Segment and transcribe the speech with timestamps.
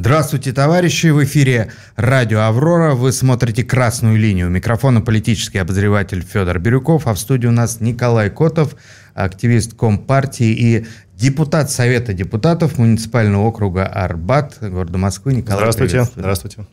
[0.00, 1.08] Здравствуйте, товарищи!
[1.08, 2.94] В эфире радио «Аврора».
[2.94, 4.46] Вы смотрите «Красную линию».
[4.46, 8.76] У микрофона политический обозреватель Федор Бирюков, а в студии у нас Николай Котов,
[9.14, 15.34] активист Компартии и депутат Совета депутатов муниципального округа Арбат города Москвы.
[15.34, 16.04] Николай, Здравствуйте.
[16.14, 16.66] Здравствуйте.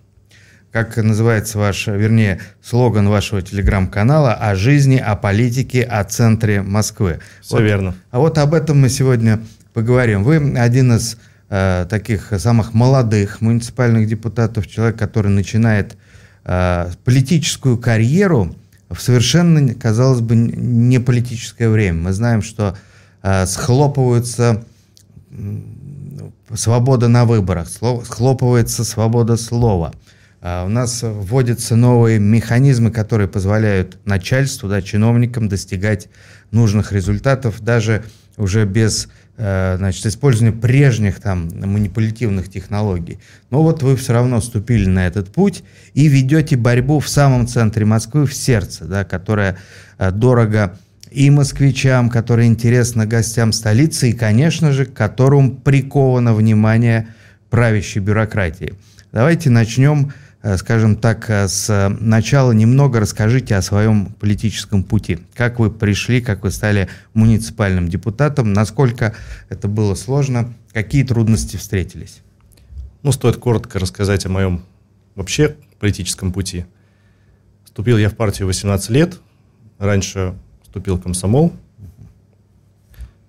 [0.72, 7.22] Как называется ваш, вернее, слоган вашего телеграм-канала «О жизни, о политике, о центре Москвы».
[7.42, 7.96] Все вот, верно.
[8.12, 9.42] А вот об этом мы сегодня
[9.74, 10.24] поговорим.
[10.24, 11.18] Вы один из
[11.50, 15.98] э, таких самых молодых муниципальных депутатов, человек, который начинает
[16.44, 18.56] э, политическую карьеру
[18.90, 22.04] в совершенно, казалось бы, не политическое время.
[22.04, 22.78] Мы знаем, что
[23.24, 24.64] э, схлопываются
[26.54, 29.94] свобода на выборах, схлопывается свобода слова.
[30.42, 36.08] А у нас вводятся новые механизмы, которые позволяют начальству, да, чиновникам достигать
[36.52, 38.04] нужных результатов даже
[38.38, 43.20] уже без Э, значит, использование прежних там манипулятивных технологий.
[43.50, 47.86] Но вот вы все равно вступили на этот путь и ведете борьбу в самом центре
[47.86, 49.58] Москвы, в сердце, да, которая
[49.98, 50.78] э, дорого
[51.12, 57.08] и москвичам, которая интересна гостям столицы, и, конечно же, к которому приковано внимание
[57.50, 58.74] правящей бюрократии.
[59.12, 60.25] Давайте начнем Э,
[60.58, 65.20] скажем так, э, с начала немного расскажите о своем политическом пути.
[65.34, 69.16] Как вы пришли, как вы стали муниципальным депутатом, насколько
[69.50, 72.22] это было сложно, какие трудности встретились?
[73.02, 74.64] Ну, стоит коротко рассказать о моем
[75.16, 76.66] вообще политическом пути.
[77.64, 79.20] Вступил я в партию 18 лет.
[79.80, 81.54] Раньше вступил в комсомол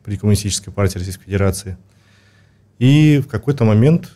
[0.05, 1.77] при Коммунистической партии Российской Федерации.
[2.79, 4.13] И в какой-то момент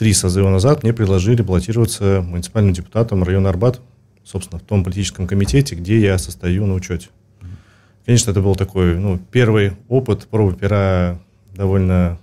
[0.00, 3.82] три созыва назад мне предложили баллотироваться муниципальным депутатом района Арбат,
[4.24, 7.08] собственно, в том политическом комитете, где я состою на учете.
[8.06, 11.18] Конечно, это был такой, ну, первый опыт, проба пера
[11.54, 12.18] довольно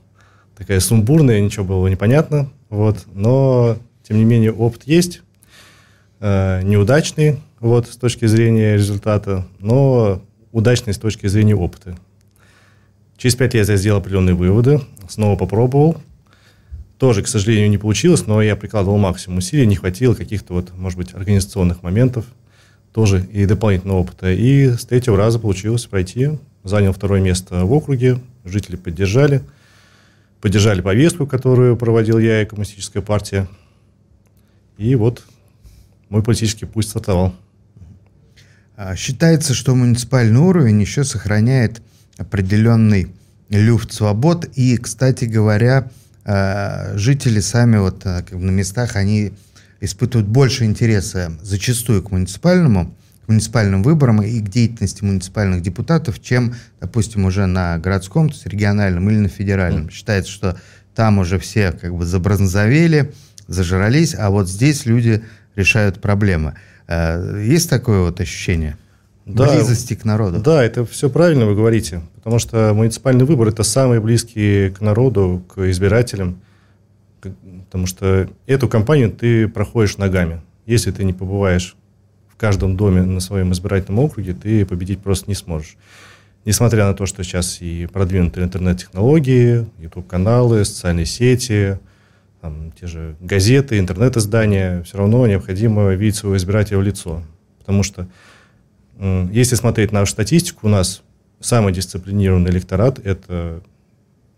[0.58, 5.22] такая сумбурная, ничего было непонятно, вот, но, тем не менее, опыт есть,
[6.20, 11.96] э, неудачный, вот, с точки зрения результата, но удачный с точки зрения опыта.
[13.18, 15.98] Через пять лет я сделал определенные выводы, снова попробовал,
[16.98, 20.98] тоже, к сожалению, не получилось, но я прикладывал максимум усилий, не хватило каких-то вот, может
[20.98, 22.26] быть, организационных моментов,
[22.92, 24.32] тоже и дополнительного опыта.
[24.32, 26.32] И с третьего раза получилось пройти,
[26.64, 29.44] занял второе место в округе, жители поддержали,
[30.42, 33.48] поддержали повестку, которую проводил я и Коммунистическая партия.
[34.78, 35.24] И вот
[36.10, 37.36] мой политический путь стартовал.
[38.76, 41.82] А, считается, что муниципальный уровень еще сохраняет
[42.18, 43.12] определенный
[43.50, 44.46] люфт свобод.
[44.56, 45.90] И, кстати говоря,
[46.96, 49.32] жители сами вот э, как бы на местах, они
[49.80, 52.94] испытывают больше интереса зачастую к муниципальному,
[53.26, 58.46] к муниципальным выборам и к деятельности муниципальных депутатов, чем, допустим, уже на городском, то есть
[58.46, 59.88] региональном или на федеральном.
[59.88, 59.92] Mm.
[59.92, 60.58] Считается, что
[60.96, 63.14] там уже все как бы забронзовели,
[63.48, 65.24] зажрались, а вот здесь люди
[65.56, 66.56] решают проблемы.
[66.88, 68.78] Э, есть такое вот ощущение?
[69.28, 70.40] Да, Близости к народу.
[70.40, 72.02] Да, это все правильно вы говорите.
[72.16, 76.40] Потому что муниципальный выбор– это самый близкий к народу, к избирателям.
[77.66, 80.42] Потому что эту кампанию ты проходишь ногами.
[80.66, 81.76] Если ты не побываешь
[82.30, 85.76] в каждом доме на своем избирательном округе, ты победить просто не сможешь.
[86.46, 91.80] Несмотря на то, что сейчас и продвинутые интернет-технологии, YouTube-каналы, социальные сети,
[92.40, 97.24] там, те же газеты, интернет-издания, все равно необходимо видеть своего избирателя в лицо.
[97.60, 98.08] Потому что
[99.00, 101.02] если смотреть нашу статистику, у нас
[101.40, 103.62] Самый дисциплинированный электорат– это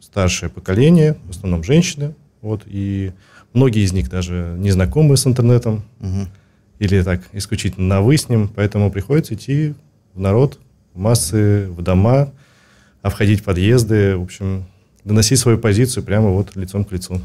[0.01, 2.13] старшее поколение, в основном женщины.
[2.41, 3.13] Вот, и
[3.53, 6.27] многие из них даже не знакомы с интернетом угу.
[6.79, 9.75] или так исключительно на «вы» с ним, поэтому приходится идти
[10.13, 10.59] в народ,
[10.93, 12.31] в массы, в дома,
[13.01, 14.65] обходить подъезды, в общем,
[15.05, 17.21] доносить свою позицию прямо вот лицом к лицу.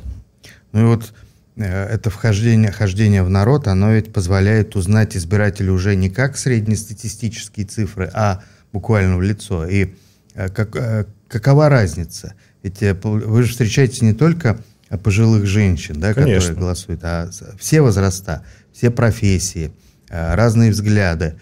[0.72, 1.12] Ну и вот
[1.56, 8.10] это вхождение, хождение в народ, оно ведь позволяет узнать избирателя уже не как среднестатистические цифры,
[8.12, 8.42] а
[8.72, 9.66] буквально в лицо.
[9.66, 9.94] И
[10.34, 12.34] э, как, э, какова разница?
[12.62, 14.58] Ведь э, вы же встречаетесь не только
[15.02, 19.72] пожилых женщин, да, которые голосуют, а все возраста, все профессии,
[20.08, 21.34] разные взгляды.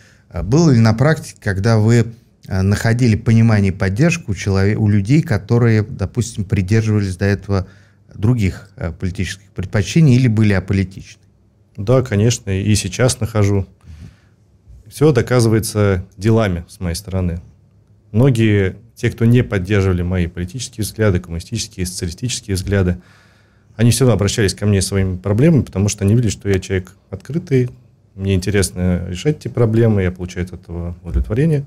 [0.44, 2.06] Было ли на практике, когда вы
[2.48, 7.66] находили понимание и поддержку у, человек, у людей, которые, допустим, придерживались до этого
[8.14, 11.22] других политических предпочтений или были аполитичны?
[11.76, 13.66] Да, конечно, и сейчас нахожу.
[14.86, 17.40] Все доказывается делами с моей стороны.
[18.10, 22.98] Многие, те, кто не поддерживали мои политические взгляды, коммунистические, социалистические взгляды,
[23.74, 26.92] они все равно обращались ко мне своими проблемами, потому что они видели, что я человек
[27.08, 27.70] открытый,
[28.14, 31.66] мне интересно решать эти проблемы, я получаю от этого удовлетворение.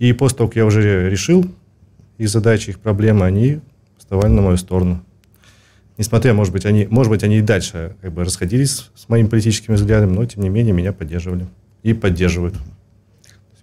[0.00, 1.46] И после того, как я уже решил
[2.18, 3.60] их задачи, их проблемы, они
[3.98, 5.04] вставали на мою сторону.
[5.98, 9.74] Несмотря, может быть, они, может быть, они и дальше как бы расходились с моими политическими
[9.74, 11.46] взглядами, но, тем не менее, меня поддерживали
[11.82, 12.54] и поддерживают.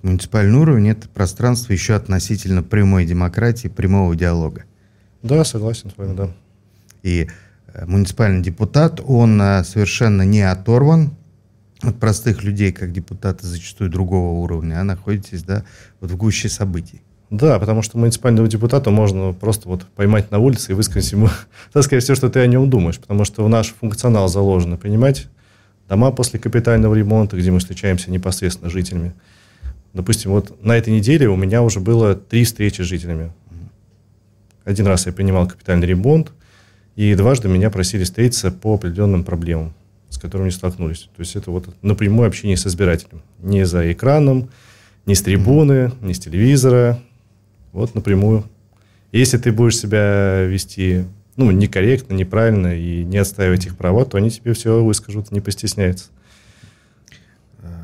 [0.05, 4.65] Муниципальный уровень– это пространство еще относительно прямой демократии, прямого диалога.
[5.23, 6.29] Да, согласен с вами, да.
[7.01, 7.27] И
[7.73, 11.15] э, муниципальный депутат, он э, совершенно не оторван
[11.81, 15.65] от простых людей, как депутаты зачастую другого уровня, а находитесь да,
[15.99, 17.01] вот в гуще событий.
[17.35, 21.27] Да, потому что муниципального депутата можно просто вот поймать на улице и высказать ему,
[21.73, 25.27] так сказать, все, что ты о нем думаешь, потому что в наш функционал заложено, понимать,
[25.89, 29.13] дома после капитального ремонта, где мы встречаемся непосредственно с жителями.
[29.93, 33.33] Допустим, вот на этой неделе у меня уже было три встречи с жителями.
[34.63, 36.31] Один раз я принимал капитальный ремонт,
[36.95, 39.73] и дважды меня просили встретиться по определенным проблемам,
[40.07, 41.09] с которыми столкнулись.
[41.15, 43.21] То есть это вот напрямую общение с избирателем.
[43.39, 44.49] Не за экраном,
[45.05, 47.01] не с трибуны, не с телевизора,
[47.75, 48.45] вот напрямую.
[49.11, 51.05] Если ты будешь себя вести
[51.35, 56.05] ну, некорректно, неправильно и не отстаивать их права, то они тебе все выскажут, не постесняются.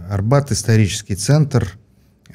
[0.09, 1.77] Арбат исторический центр,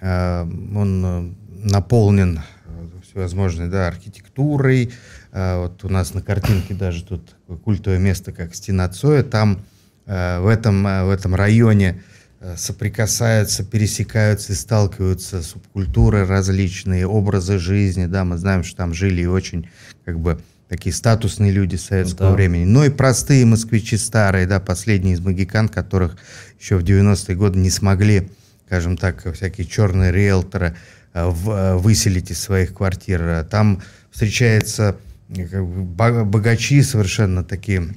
[0.00, 1.32] э, он э,
[1.64, 4.92] наполнен э, всевозможной да, архитектурой.
[5.32, 9.22] Вот у нас на картинке даже тут культовое место, как Стена Цоя.
[9.22, 9.60] Там
[10.06, 12.15] в этом, в этом районе Э,
[12.56, 19.26] соприкасаются, пересекаются и сталкиваются субкультуры различные, образы жизни, да, мы знаем, что там жили и
[19.26, 19.68] очень,
[20.04, 20.38] как бы,
[20.68, 22.34] такие статусные люди советского да.
[22.34, 26.16] времени, но и простые москвичи старые, да, последние из магикан, которых
[26.60, 28.30] еще в 90-е годы не смогли,
[28.66, 30.76] скажем так, всякие черные риэлторы
[31.14, 33.44] э, э, выселить из своих квартир.
[33.50, 34.96] Там встречаются
[35.28, 37.94] богачи совершенно такие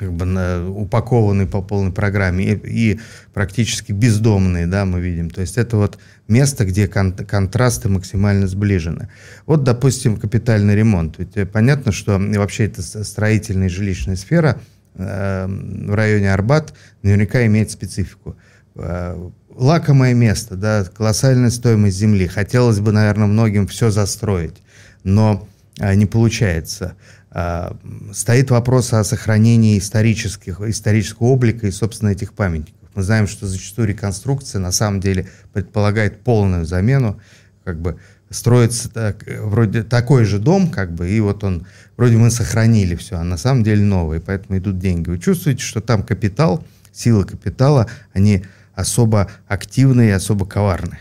[0.00, 3.00] как бы на, упакованы по полной программе и, и
[3.34, 5.28] практически бездомные, да, мы видим.
[5.28, 9.10] То есть это вот место, где кон, контрасты максимально сближены.
[9.44, 11.18] Вот, допустим, капитальный ремонт.
[11.18, 14.58] Ведь э, понятно, что вообще это строительная и жилищная сфера
[14.94, 16.72] э, в районе Арбат
[17.02, 18.36] наверняка имеет специфику.
[18.76, 22.26] Э, лакомое место, да, колоссальная стоимость земли.
[22.26, 24.62] Хотелось бы, наверное, многим все застроить,
[25.04, 25.46] но
[25.78, 26.96] э, не получается.
[27.32, 27.76] А,
[28.12, 32.74] стоит вопрос о сохранении исторических, исторического облика и, собственно, этих памятников.
[32.94, 37.20] Мы знаем, что зачастую реконструкция на самом деле предполагает полную замену,
[37.64, 37.98] как бы
[38.30, 41.66] строится так, вроде такой же дом, как бы, и вот он,
[41.96, 45.10] вроде мы сохранили все, а на самом деле новый, поэтому идут деньги.
[45.10, 48.44] Вы чувствуете, что там капитал, сила капитала, они
[48.74, 51.00] особо активные и особо коварные?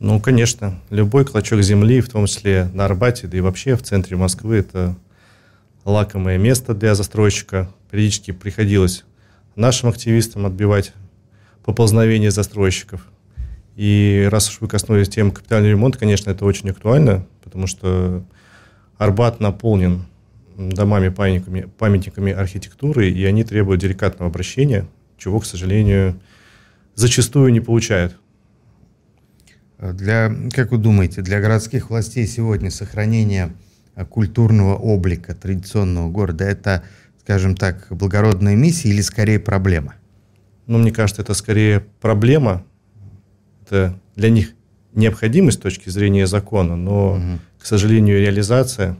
[0.00, 0.80] Ну, конечно.
[0.90, 4.96] Любой клочок земли, в том числе на Арбате, да и вообще в центре Москвы, это
[5.88, 7.70] лакомое место для застройщика.
[7.90, 9.04] Периодически приходилось
[9.56, 10.92] нашим активистам отбивать
[11.64, 13.06] поползновение застройщиков.
[13.76, 18.24] И раз уж вы коснулись темы капитального ремонта, конечно, это очень актуально, потому что
[18.98, 20.04] Арбат наполнен
[20.56, 24.86] домами, памятниками, памятниками архитектуры, и они требуют деликатного обращения,
[25.16, 26.20] чего, к сожалению,
[26.96, 28.16] зачастую не получают.
[29.78, 33.52] Для, как вы думаете, для городских властей сегодня сохранение
[34.04, 36.82] культурного облика традиционного города, это,
[37.20, 39.94] скажем так, благородная миссия или скорее проблема?
[40.66, 42.64] Ну, мне кажется, это скорее проблема.
[43.62, 44.54] Это для них
[44.94, 47.38] необходимость с точки зрения закона, но, угу.
[47.58, 48.96] к сожалению, реализация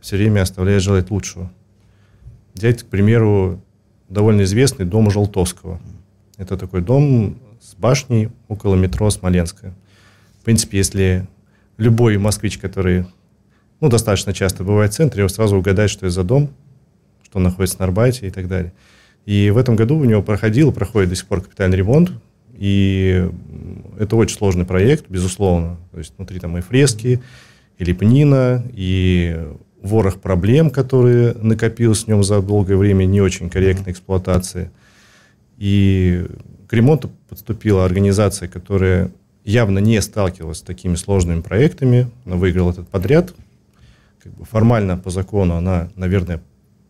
[0.00, 1.52] все время оставляет желать лучшего.
[2.54, 3.62] Взять, к примеру,
[4.08, 5.80] довольно известный дом Желтовского.
[6.36, 9.74] Это такой дом с башней около метро Смоленская.
[10.40, 11.28] В принципе, если
[11.76, 13.06] любой москвич, который
[13.80, 16.50] ну, достаточно часто бывает в центре, сразу угадает, что это за дом,
[17.22, 18.72] что он находится на Арбате и так далее.
[19.26, 22.12] И в этом году у него проходил, проходит до сих пор капитальный ремонт,
[22.52, 23.26] и
[23.98, 25.78] это очень сложный проект, безусловно.
[25.92, 27.20] То есть внутри там и фрески,
[27.78, 29.46] и лепнина, и
[29.82, 34.70] ворох проблем, которые накопилось в нем за долгое время не очень корректной эксплуатации.
[35.56, 36.26] И
[36.68, 39.10] к ремонту подступила организация, которая
[39.44, 42.10] явно не сталкивалась с такими сложными проектами.
[42.26, 43.32] Она выиграла этот подряд,
[44.22, 46.42] как бы формально по закону она, наверное,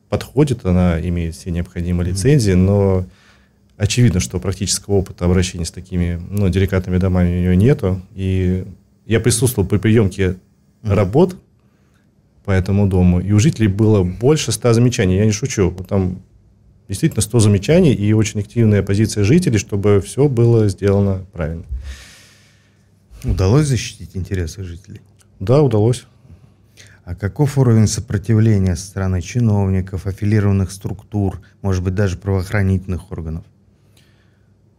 [0.08, 3.06] подходит, она имеет все необходимые лицензии, но
[3.76, 8.02] очевидно, что практического опыта обращения с такими ну, деликатными домами у нее нету.
[8.14, 8.66] И
[9.06, 10.94] я присутствовал при приемке mm-hmm.
[10.94, 11.36] работ
[12.44, 15.16] по этому дому, и у жителей было больше ста замечаний.
[15.16, 15.70] Я не шучу.
[15.88, 16.20] Там
[16.88, 21.64] действительно 100 замечаний и очень активная позиция жителей, чтобы все было сделано правильно.
[23.22, 25.00] Удалось защитить интересы жителей?
[25.38, 26.06] Да, удалось.
[27.04, 33.44] А каков уровень сопротивления со стороны чиновников, аффилированных структур, может быть, даже правоохранительных органов?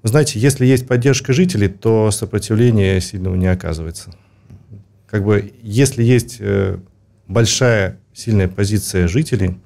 [0.04, 4.12] Вы знаете, если есть поддержка жителей, то сопротивления сильного не оказывается.
[5.08, 6.78] Как бы, если есть э,
[7.28, 9.58] большая, сильная позиция жителей,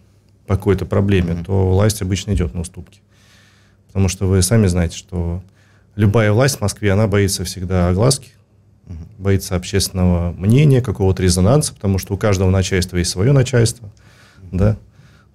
[0.48, 1.46] по какой-то проблеме, mm-hmm.
[1.46, 3.02] то власть обычно идет на уступки.
[3.88, 5.44] Потому что вы сами знаете, что
[5.96, 8.30] любая власть в Москве, она боится всегда огласки.
[9.18, 13.89] Боится общественного мнения, какого-то резонанса, потому что у каждого начальства есть свое начальство.
[14.51, 14.77] Да?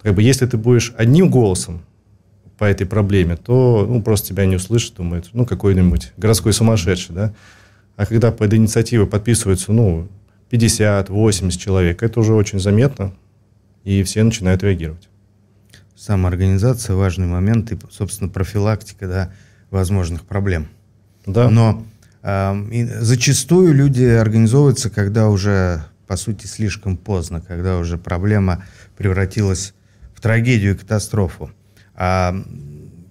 [0.01, 1.81] Как бы, если ты будешь одним голосом
[2.57, 7.33] по этой проблеме, то ну, просто тебя не услышат, думают, ну, какой-нибудь городской сумасшедший, да.
[7.95, 10.07] А когда под инициативой подписываются, ну,
[10.49, 13.13] 50, 80 человек, это уже очень заметно,
[13.83, 15.09] и все начинают реагировать.
[15.95, 19.33] Самоорганизация– важный момент и, собственно, профилактика да,
[19.69, 20.67] возможных проблем.
[21.25, 21.49] Да.
[21.49, 21.83] Но
[22.23, 28.65] э, зачастую люди организовываются, когда уже, по сути, слишком поздно, когда уже проблема
[28.97, 29.73] превратилась
[30.15, 31.51] в трагедию и катастрофу.
[31.95, 32.35] А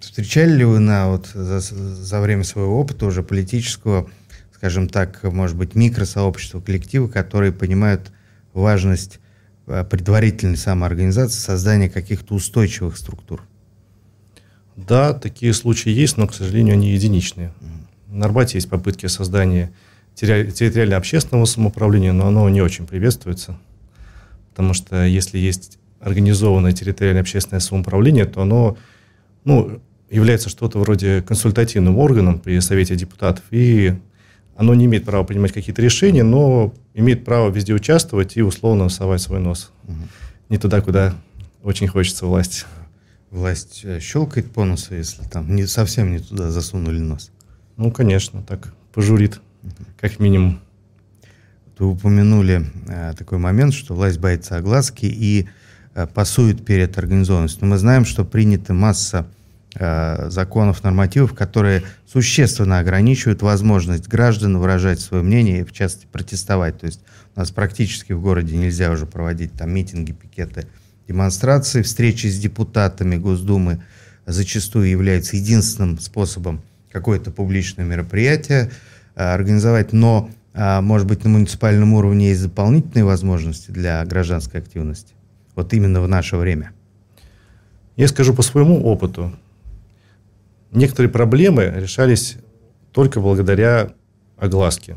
[0.01, 4.09] встречали ли вы на, вот, за, за время своего опыта уже политического
[4.61, 8.13] скажем так, может быть, микросообщества, коллективы, которые понимают
[8.53, 9.19] важность
[9.67, 13.43] э, предварительной самоорганизации, создания каких-то устойчивых структур.
[14.77, 17.55] Да, такие случаи есть, но, к сожалению, они единичные.
[18.11, 19.73] На Арбате есть попытки создания
[20.15, 23.59] территориально-общественного самоуправления, но оно не очень приветствуется,
[24.51, 28.77] потому что если есть организованное территориально-общественное самоуправление, то оно
[29.45, 33.95] ну, является что-то вроде консультативным органом при Совете депутатов и
[34.57, 39.23] оно не имеет права принимать какие-то решения, но имеет право везде участвовать и условно совать
[39.23, 39.71] свой нос.
[39.85, 39.97] Угу.
[40.51, 41.15] Не туда, куда
[41.63, 42.65] очень хочется власти.
[43.31, 47.31] Власть э, щелкает по носу, если там не, совсем не туда засунули нос?
[47.81, 49.41] Ну, конечно, так пожурит,
[50.01, 50.61] как минимум.
[51.79, 55.49] Вы упомянули э, такой момент, что власть боится огласки и
[55.95, 57.63] э, пасует перед организованностью.
[57.63, 59.27] Но мы знаем, что принята масса
[59.77, 66.81] Э, законов, нормативов, которые существенно ограничивают возможность граждан выражать свое мнение и, в частности, протестовать.
[66.81, 67.01] То есть
[67.37, 70.67] у нас практически в городе нельзя уже проводить там митинги, пикеты,
[71.07, 73.81] демонстрации, встречи с депутатами Госдумы
[74.27, 78.71] зачастую являются единственным способом какое-то публичное мероприятие
[79.15, 85.15] э, организовать, но, э, может быть, на муниципальном уровне есть дополнительные возможности для гражданской активности,
[85.55, 86.73] вот именно в наше время.
[87.97, 89.33] Я скажу по своему опыту
[90.73, 92.37] некоторые проблемы решались
[92.93, 93.93] только благодаря
[94.37, 94.97] огласке.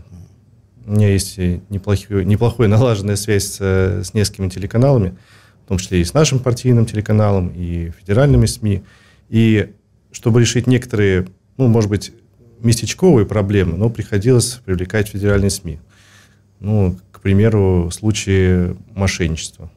[0.86, 5.18] У меня есть неплохой, неплохой налаженная связь с, с несколькими телеканалами,
[5.66, 8.84] в том числе и с нашим партийным телеканалом, и федеральными СМИ.
[9.30, 9.74] И
[10.12, 12.12] чтобы решить некоторые, ну, может быть,
[12.60, 15.80] местечковые проблемы, но приходилось привлекать федеральные СМИ.
[16.60, 19.70] Ну, к примеру, случаи мошенничества.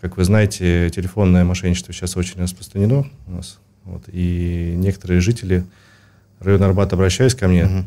[0.00, 3.58] Как вы знаете, телефонное мошенничество сейчас очень распространено у нас
[3.88, 5.64] вот, и некоторые жители
[6.40, 7.84] района Арбата обращались ко мне угу.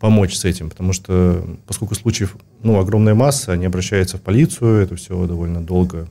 [0.00, 4.96] помочь с этим, потому что, поскольку случаев ну, огромная масса, они обращаются в полицию, это
[4.96, 6.08] все довольно долго,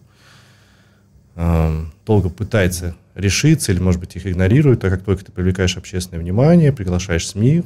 [1.36, 6.22] э, долго пытается решиться, или, может быть, их игнорируют, так как только ты привлекаешь общественное
[6.22, 7.63] внимание, приглашаешь СМИ,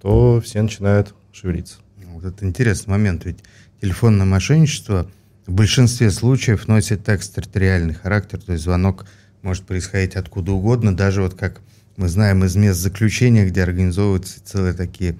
[0.00, 1.76] то все начинают шевелиться.
[2.12, 3.38] Вот это интересный момент, ведь
[3.80, 5.08] телефонное мошенничество
[5.46, 9.06] в большинстве случаев носит экстерриториальный характер, то есть звонок
[9.42, 11.60] может происходить откуда угодно, даже вот как
[11.96, 15.16] мы знаем из мест заключения, где организовываются целые такие,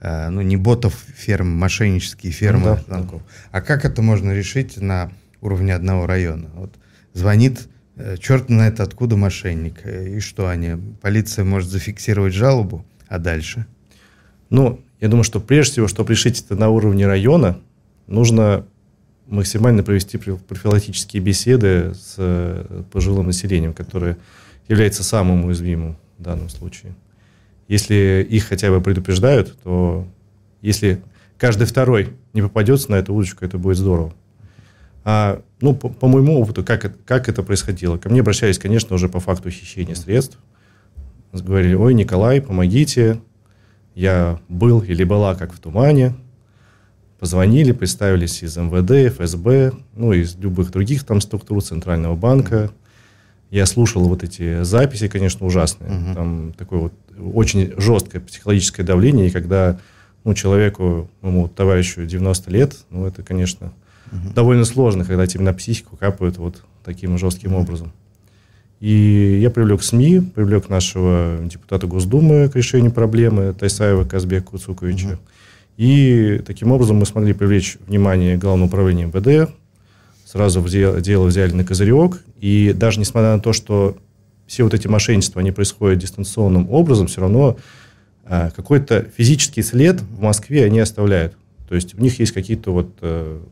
[0.00, 3.22] э, ну, не ботов ферм, мошеннические фермы ну, да, звонков.
[3.22, 3.58] Да.
[3.58, 6.50] А как это можно решить на уровне одного района?
[6.54, 6.74] Вот
[7.12, 7.68] звонит
[8.18, 9.80] черт знает откуда мошенник.
[9.84, 10.76] Э, и что они?
[11.00, 13.66] Полиция может зафиксировать жалобу, а дальше?
[14.50, 17.58] Ну, я думаю, что прежде всего, чтобы решить это на уровне района,
[18.06, 18.66] нужно
[19.26, 24.18] максимально провести профилактические беседы с э, пожилым населением, которое
[24.68, 26.94] является самым уязвимым в данном случае.
[27.68, 30.06] Если их хотя бы предупреждают, то
[30.60, 31.02] если
[31.38, 34.12] каждый второй не попадется на эту удочку, это будет здорово.
[35.04, 37.98] А, ну, по, по моему опыту, как, как это происходило?
[37.98, 40.38] Ко мне обращались, конечно, уже по факту хищения средств.
[41.32, 43.20] Говорили, ой, Николай, помогите,
[43.94, 46.14] я был или была как в тумане,
[47.22, 52.72] Позвонили, представились из МВД, ФСБ, ну, из любых других там структур, Центрального банка.
[53.48, 55.88] Я слушал вот эти записи, конечно, ужасные.
[55.88, 56.14] Угу.
[56.16, 56.92] Там такое вот
[57.32, 59.78] очень жесткое психологическое давление, и когда
[60.24, 63.72] ну, человеку, моему товарищу 90 лет, ну, это, конечно,
[64.12, 64.32] угу.
[64.34, 67.92] довольно сложно, когда тебе на психику капают вот таким жестким образом.
[68.80, 75.06] И я привлек СМИ, привлек нашего депутата Госдумы к решению проблемы Тайсаева Казбека Куцуковича.
[75.06, 75.18] Угу.
[75.76, 79.50] И таким образом мы смогли привлечь внимание Главного управления МВД,
[80.24, 82.22] сразу дело, взяли на козырек.
[82.40, 83.96] И даже несмотря на то, что
[84.46, 87.56] все вот эти мошенничества, они происходят дистанционным образом, все равно
[88.24, 91.36] а, какой-то физический след в Москве они оставляют.
[91.68, 93.42] То есть у них есть какие-то вот а,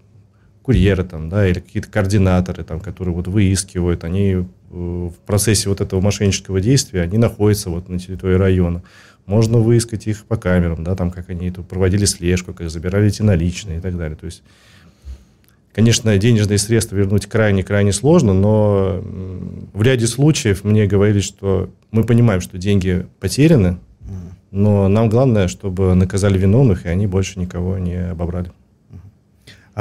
[0.62, 5.80] курьеры там, да, или какие-то координаторы, там, которые вот выискивают, они э, в процессе вот
[5.80, 8.82] этого мошеннического действия, они находятся вот на территории района.
[9.26, 13.22] Можно выискать их по камерам, да, там, как они это проводили слежку, как забирали эти
[13.22, 14.16] наличные и так далее.
[14.16, 14.42] То есть,
[15.72, 19.02] конечно, денежные средства вернуть крайне-крайне сложно, но
[19.72, 23.78] в ряде случаев мне говорили, что мы понимаем, что деньги потеряны,
[24.50, 28.50] но нам главное, чтобы наказали виновных, и они больше никого не обобрали.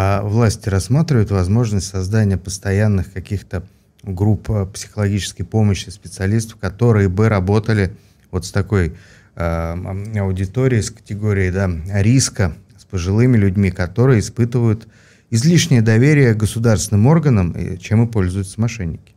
[0.02, 3.64] А власти рассматривают возможность создания постоянных каких-то
[4.02, 7.98] групп э, психологической помощи специалистов, которые бы работали
[8.32, 8.96] вот с такой
[9.36, 9.76] э,
[10.18, 11.70] аудиторией, с категорией да,
[12.02, 14.88] риска, с пожилыми людьми, которые испытывают
[15.32, 19.16] излишнее доверие государственным органам, чем и пользуются мошенники.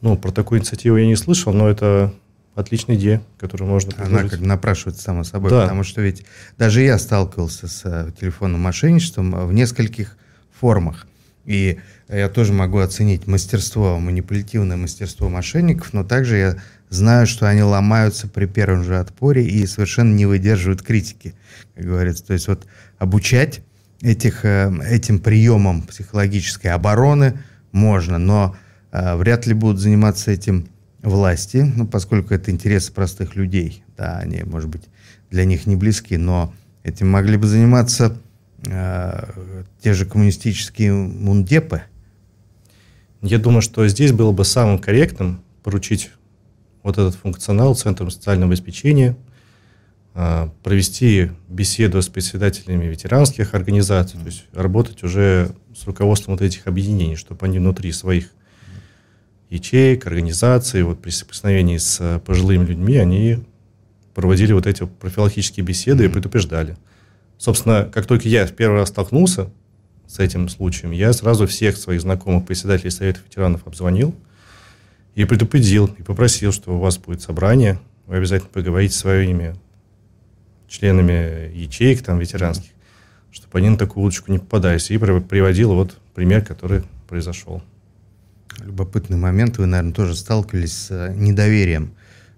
[0.00, 2.12] Ну, про такую инициативу я не слышал, но это
[2.54, 4.20] отличная идея, которую можно предложить.
[4.20, 5.62] Она как напрашивается само собой, да.
[5.62, 6.24] потому что ведь
[6.58, 10.16] даже я сталкивался с э, телефонным мошенничеством в нескольких
[10.52, 11.06] формах.
[11.44, 16.56] И я тоже могу оценить мастерство, манипулятивное мастерство мошенников, но также я
[16.88, 21.34] знаю, что они ломаются при первом же отпоре и совершенно не выдерживают критики,
[21.74, 22.24] как говорится.
[22.24, 22.66] То есть вот
[22.98, 23.60] обучать
[24.00, 27.38] этих, э, этим приемам психологической обороны
[27.72, 28.56] можно, но
[28.92, 30.68] э, вряд ли будут заниматься этим
[31.04, 34.84] власти, ну, поскольку это интересы простых людей, да, они, может быть,
[35.30, 38.16] для них не близки, но этим могли бы заниматься
[38.66, 41.82] э, те же коммунистические мундепы.
[43.22, 46.10] Я думаю, что здесь было бы самым корректным поручить
[46.82, 49.16] вот этот функционал Центром социального обеспечения,
[50.14, 56.66] э, провести беседу с председателями ветеранских организаций, то есть работать уже с руководством вот этих
[56.66, 58.30] объединений, чтобы они внутри своих
[59.54, 63.38] ячеек, организаций, вот при соприкосновении с э, пожилыми людьми, они
[64.14, 66.08] проводили вот эти профилактические беседы mm-hmm.
[66.08, 66.76] и предупреждали.
[67.38, 69.50] Собственно, как только я в первый раз столкнулся
[70.06, 74.14] с этим случаем, я сразу всех своих знакомых председателей Советов ветеранов обзвонил
[75.14, 79.56] и предупредил, и попросил, что у вас будет собрание, вы обязательно поговорите с своими
[80.68, 82.70] членами ячеек там ветеранских,
[83.30, 84.90] чтобы они на такую удочку не попадались.
[84.90, 87.62] И приводил вот пример, который произошел
[88.60, 89.58] любопытный момент.
[89.58, 91.92] Вы, наверное, тоже сталкивались с э, недоверием,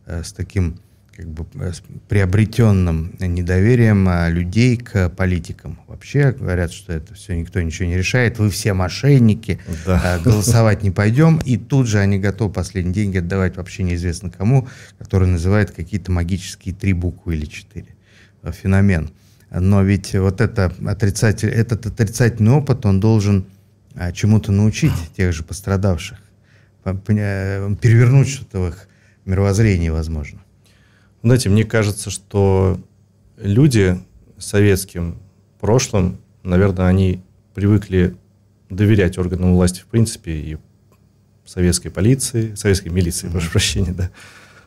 [0.07, 0.79] э, с таким
[1.15, 1.73] как бы э,
[2.09, 5.79] приобретенным недоверием людей к политикам.
[5.87, 10.19] Вообще говорят, что это все никто ничего не решает, вы все мошенники, да.
[10.25, 11.39] голосовать не пойдем.
[11.45, 16.75] И тут же они готовы последние деньги отдавать вообще неизвестно кому, который называет какие-то магические
[16.75, 17.89] три буквы или четыре.
[18.45, 19.11] Феномен.
[19.51, 23.47] Но ведь вот это отрицатель, этот отрицательный опыт, он должен
[24.13, 26.19] чему-то научить тех же пострадавших,
[26.85, 28.89] перевернуть что-то в их
[29.25, 30.41] мировоззрении, возможно.
[31.23, 32.79] Знаете, мне кажется, что
[33.37, 33.99] люди
[34.39, 35.19] советским
[35.61, 37.23] прошлым, наверное, они
[37.55, 38.15] привыкли
[38.71, 40.59] доверять органам власти в принципе и
[41.45, 44.11] советской полиции, советской милиции, прошу прощения, да,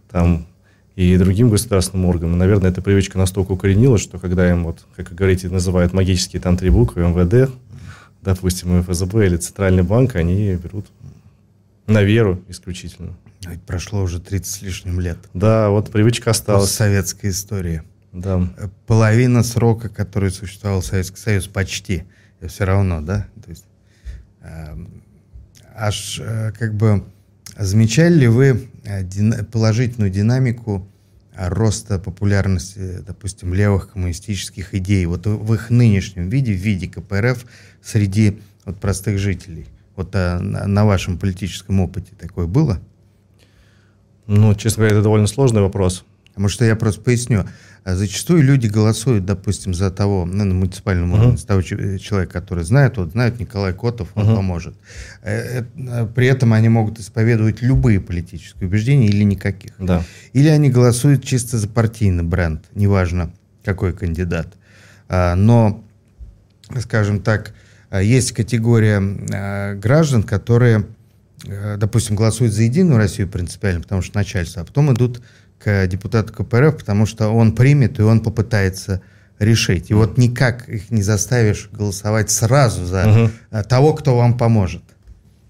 [0.09, 0.47] там
[0.95, 2.37] и другим государственным органам.
[2.37, 6.57] Наверное, эта привычка настолько укоренилась, что когда им, вот, как вы говорите, называют магические там
[6.57, 7.51] три буквы, МВД,
[8.21, 10.87] допустим, ФСБ или Центральный банк, они берут
[11.87, 13.15] на веру исключительно.
[13.47, 15.17] Ведь прошло уже 30 с лишним лет.
[15.33, 16.71] Да, вот привычка осталась.
[16.71, 17.83] Советская история.
[18.11, 18.47] Да.
[18.85, 22.03] Половина срока, который существовал Советский Союз, почти.
[22.41, 23.27] И все равно, да?
[23.43, 23.65] То есть,
[24.41, 24.75] э,
[25.75, 27.03] аж э, как бы
[27.57, 30.87] замечали ли вы э, дина- положительную динамику
[31.47, 37.45] роста популярности, допустим, левых коммунистических идей, вот в их нынешнем виде, в виде КПРФ,
[37.81, 39.67] среди вот простых жителей?
[39.95, 42.79] Вот а, на вашем политическом опыте такое было?
[44.27, 46.03] Ну, честно говоря, это довольно сложный вопрос.
[46.27, 47.45] Потому что я просто поясню.
[47.83, 51.37] А зачастую люди голосуют, допустим, за того, ну, на муниципальном уровне, uh-huh.
[51.37, 54.35] за того человека, который знает, вот знает Николай Котов, он uh-huh.
[54.35, 54.75] поможет.
[55.21, 59.73] Э, э, при этом они могут исповедовать любые политические убеждения или никаких.
[59.79, 60.03] Да.
[60.33, 63.31] Или они голосуют чисто за партийный бренд, неважно,
[63.63, 64.53] какой кандидат.
[65.07, 65.83] А, но,
[66.79, 67.53] скажем так,
[67.91, 70.85] есть категория граждан, которые,
[71.45, 75.21] э, допустим, голосуют за Единую Россию принципиально, потому что начальство, а потом идут
[75.59, 79.01] к депутату КПРФ, потому что он примет и он попытается
[79.37, 79.89] решить.
[79.89, 83.63] И вот никак их не заставишь голосовать сразу за угу.
[83.63, 84.83] того, кто вам поможет.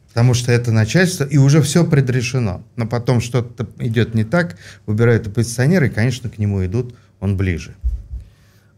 [0.09, 2.63] Потому что это начальство, и уже все предрешено.
[2.75, 7.75] Но потом что-то идет не так, выбирают оппозиционеры, и, конечно, к нему идут, он ближе.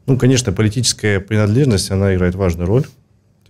[0.08, 2.86] Ну, конечно, политическая принадлежность, она играет важную роль.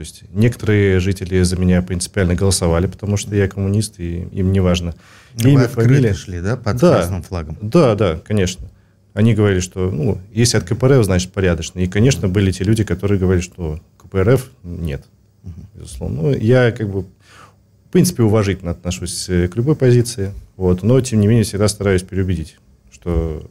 [0.01, 4.59] То есть некоторые жители за меня принципиально голосовали, потому что я коммунист, и им не
[4.59, 4.95] важно.
[5.39, 6.15] Ну, Имя, фамилия.
[6.15, 7.55] шли, да, под да, красным флагом?
[7.61, 8.67] Да, да, конечно.
[9.13, 11.81] Они говорили, что, ну, если от КПРФ, значит, порядочно.
[11.81, 15.05] И, конечно, были те люди, которые говорили, что КПРФ нет.
[15.75, 16.23] безусловно.
[16.23, 21.19] Ну, я как бы, в принципе, уважительно отношусь э, к любой позиции, вот, но, тем
[21.19, 22.57] не менее, всегда стараюсь переубедить,
[22.91, 23.47] что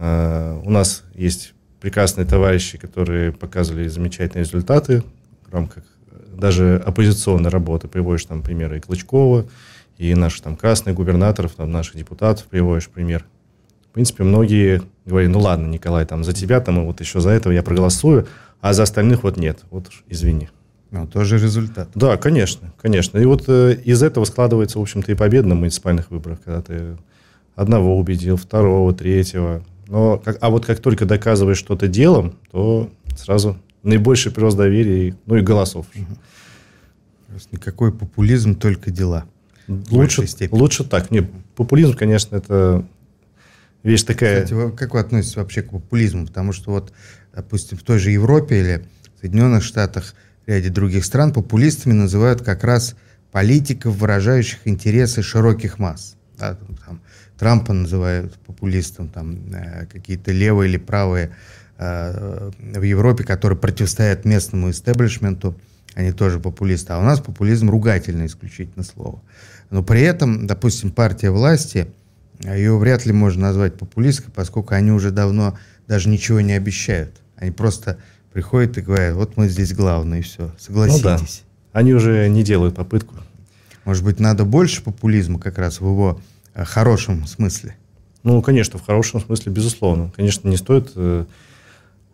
[0.00, 5.04] э, у нас есть прекрасные товарищи, которые показывали замечательные результаты
[5.48, 5.84] в рамках
[6.36, 7.88] даже оппозиционной работы.
[7.88, 9.46] Приводишь там примеры и Клычкова,
[9.98, 13.24] и наших там красных губернаторов, там наших депутатов приводишь пример.
[13.90, 17.30] В принципе, многие говорят, ну ладно, Николай, там за тебя, там и вот еще за
[17.30, 18.26] этого я проголосую,
[18.60, 19.60] а за остальных вот нет.
[19.70, 20.48] Вот извини.
[20.90, 21.88] Ну, тоже результат.
[21.94, 23.18] Да, конечно, конечно.
[23.18, 26.96] И вот э, из этого складывается, в общем-то, и победа на муниципальных выборах, когда ты
[27.56, 29.64] одного убедил, второго, третьего.
[29.88, 35.36] Но, как, а вот как только доказываешь что-то делом, то сразу наибольший прирост доверия, ну
[35.36, 35.86] и голосов.
[35.94, 37.38] Угу.
[37.52, 39.26] Никакой популизм, только дела.
[39.68, 41.10] Лучше, лучше так.
[41.10, 41.22] Не,
[41.56, 42.86] популизм, конечно, это
[43.82, 44.44] вещь такая...
[44.44, 46.26] Кстати, как вы относитесь вообще к популизму?
[46.26, 46.92] Потому что вот,
[47.34, 48.84] допустим, в той же Европе или
[49.16, 52.94] в Соединенных Штатах, в ряде других стран популистами называют как раз
[53.32, 56.16] политиков, выражающих интересы широких масс.
[56.38, 57.00] Да, там,
[57.38, 61.34] Трампа называют популистом, там, э, какие-то левые или правые
[61.78, 65.56] в Европе, которые противостоят местному истеблишменту,
[65.94, 66.92] они тоже популисты.
[66.92, 69.20] А у нас популизм ругательное исключительно слово.
[69.70, 71.88] Но при этом, допустим, партия власти,
[72.40, 75.56] ее вряд ли можно назвать популистской, поскольку они уже давно
[75.86, 77.20] даже ничего не обещают.
[77.36, 77.98] Они просто
[78.32, 81.02] приходят и говорят, вот мы здесь главные, и все, согласитесь.
[81.04, 81.16] Ну,
[81.72, 81.78] да.
[81.78, 83.14] Они уже не делают попытку.
[83.84, 86.20] Может быть, надо больше популизма как раз в его
[86.54, 87.76] э, хорошем смысле?
[88.22, 90.10] Ну, конечно, в хорошем смысле, безусловно.
[90.16, 91.26] Конечно, не стоит э,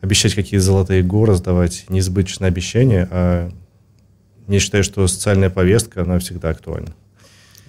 [0.01, 3.53] обещать какие-то золотые горы, сдавать несбыточные обещания, а
[4.49, 6.93] я считаю, что социальная повестка, она всегда актуальна.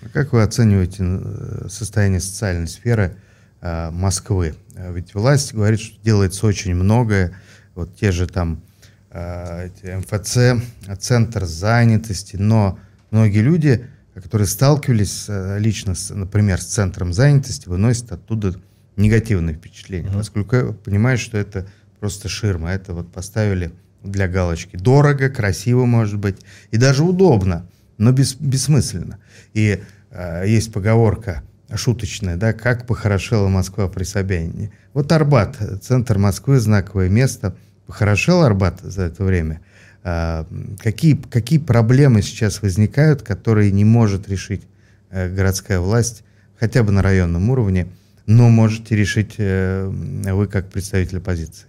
[0.01, 3.17] А как вы оцениваете э, состояние социальной сферы
[3.61, 4.55] э, Москвы?
[4.75, 7.33] А ведь власть говорит, что делается очень многое.
[7.75, 8.63] Вот те же там
[9.11, 10.63] э, МФЦ,
[10.99, 12.79] центр занятости, но
[13.11, 15.25] многие люди, которые сталкивались
[15.59, 18.55] лично, с, например, с центром занятости, выносят оттуда
[18.95, 20.17] негативные впечатления, mm-hmm.
[20.17, 21.67] поскольку понимают, что это
[22.01, 23.71] просто ширма, это вот поставили
[24.03, 24.75] для галочки.
[24.75, 26.35] Дорого, красиво, может быть,
[26.71, 27.65] и даже удобно
[28.01, 29.19] но бес, бессмысленно.
[29.53, 34.71] И э, есть поговорка шуточная, да, как похорошела Москва при Собянине.
[34.93, 37.55] Вот Арбат, центр Москвы, знаковое место.
[37.85, 39.61] Похорошел Арбат за это время?
[40.03, 40.45] Э,
[40.79, 44.63] какие, какие проблемы сейчас возникают, которые не может решить
[45.11, 46.23] э, городская власть,
[46.59, 47.87] хотя бы на районном уровне,
[48.25, 51.67] но можете решить э, вы как представитель оппозиции?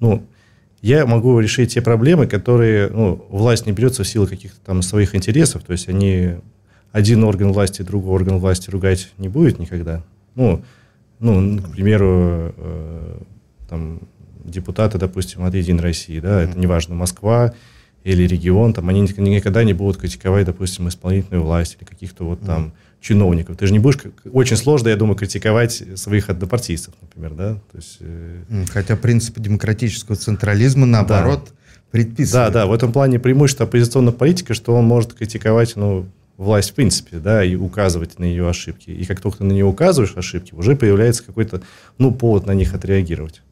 [0.00, 0.26] Ну,
[0.82, 5.14] я могу решить те проблемы, которые ну, власть не берется в силу каких-то там своих
[5.14, 5.62] интересов.
[5.62, 6.36] То есть они
[6.92, 10.02] один орган власти, другой орган власти ругать не будет никогда.
[10.34, 10.62] Ну,
[11.18, 13.18] ну к примеру, э,
[13.68, 14.00] там,
[14.44, 17.52] депутаты, допустим, от «Единой России», да, это неважно, Москва
[18.02, 22.72] или регион, там, они никогда не будут критиковать, допустим, исполнительную власть или каких-то вот там
[23.00, 23.56] чиновников.
[23.56, 23.98] Ты же не будешь...
[24.32, 27.54] Очень сложно, я думаю, критиковать своих однопартийцев, например, да?
[27.72, 28.64] То есть, э...
[28.70, 31.52] Хотя принцип демократического централизма, наоборот, да.
[31.90, 32.52] предписывает.
[32.52, 36.74] Да, да, в этом плане преимущество оппозиционной политики, что он может критиковать, ну, власть в
[36.74, 38.90] принципе, да, и указывать на ее ошибки.
[38.90, 41.62] И как только ты на нее указываешь ошибки, уже появляется какой-то,
[41.98, 43.42] ну, повод на них отреагировать.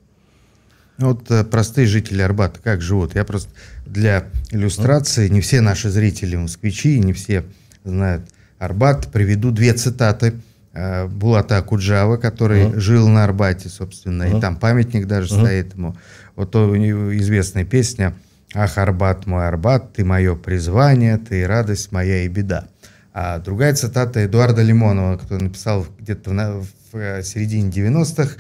[0.98, 3.14] Вот э, простые жители Арбата как живут?
[3.14, 3.50] Я просто
[3.86, 7.44] для иллюстрации, не все наши зрители москвичи, не все
[7.84, 8.24] знают
[8.58, 10.34] Арбат, приведу две цитаты
[10.72, 12.80] э, Булата Акуджава, который uh-huh.
[12.80, 14.38] жил на Арбате, собственно, uh-huh.
[14.38, 15.40] и там памятник даже uh-huh.
[15.40, 15.96] стоит ему.
[16.34, 18.14] Вот у него известная песня
[18.54, 22.66] «Ах, Арбат, мой Арбат, ты мое призвание, ты радость моя и беда».
[23.12, 28.36] А другая цитата Эдуарда Лимонова, который написал где-то в, в э, середине 90-х.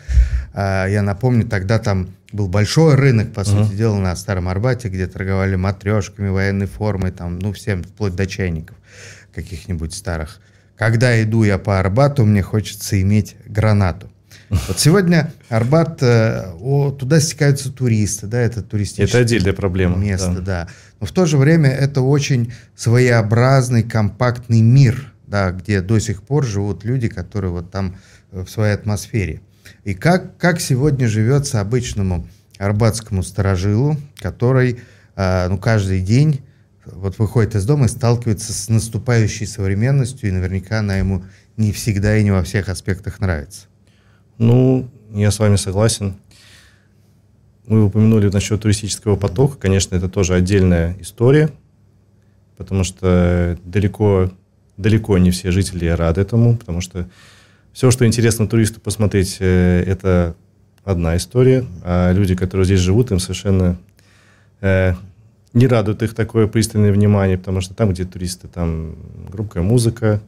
[0.52, 3.64] А, я напомню, тогда там был большой рынок, по uh-huh.
[3.64, 8.26] сути дела, на Старом Арбате, где торговали матрешками, военной формой, там, ну, всем, вплоть до
[8.26, 8.76] чайников
[9.34, 10.40] каких-нибудь старых.
[10.76, 14.10] Когда иду я по Арбату, мне хочется иметь гранату.
[14.50, 20.36] Вот сегодня Арбат, э, о, туда стекаются туристы, да, это туристическое это отдельная проблема, место,
[20.36, 20.40] да.
[20.40, 20.68] да.
[21.00, 26.46] Но в то же время это очень своеобразный, компактный мир, да, где до сих пор
[26.46, 27.96] живут люди, которые вот там
[28.32, 29.42] э, в своей атмосфере.
[29.84, 32.26] И как, как сегодня живется обычному
[32.58, 34.80] арбатскому сторожилу, который
[35.16, 36.40] э, ну, каждый день
[36.92, 41.24] вот выходит из дома и сталкивается с наступающей современностью, и наверняка она ему
[41.56, 43.66] не всегда и не во всех аспектах нравится.
[44.38, 46.16] Ну, я с вами согласен.
[47.66, 49.56] Вы упомянули насчет туристического потока.
[49.56, 51.50] Конечно, это тоже отдельная история,
[52.56, 54.30] потому что далеко,
[54.76, 57.08] далеко не все жители рады этому, потому что
[57.72, 60.34] все, что интересно туристу посмотреть, э, это
[60.84, 63.76] одна история, а люди, которые здесь живут, им совершенно
[64.60, 64.94] э,
[65.52, 68.96] не радует их такое пристальное внимание, потому что там, где туристы, там
[69.30, 70.20] громкая музыка,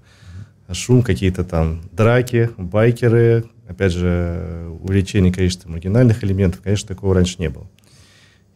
[0.73, 7.49] шум, какие-то там драки, байкеры, опять же, увеличение количества маргинальных элементов, конечно, такого раньше не
[7.49, 7.67] было.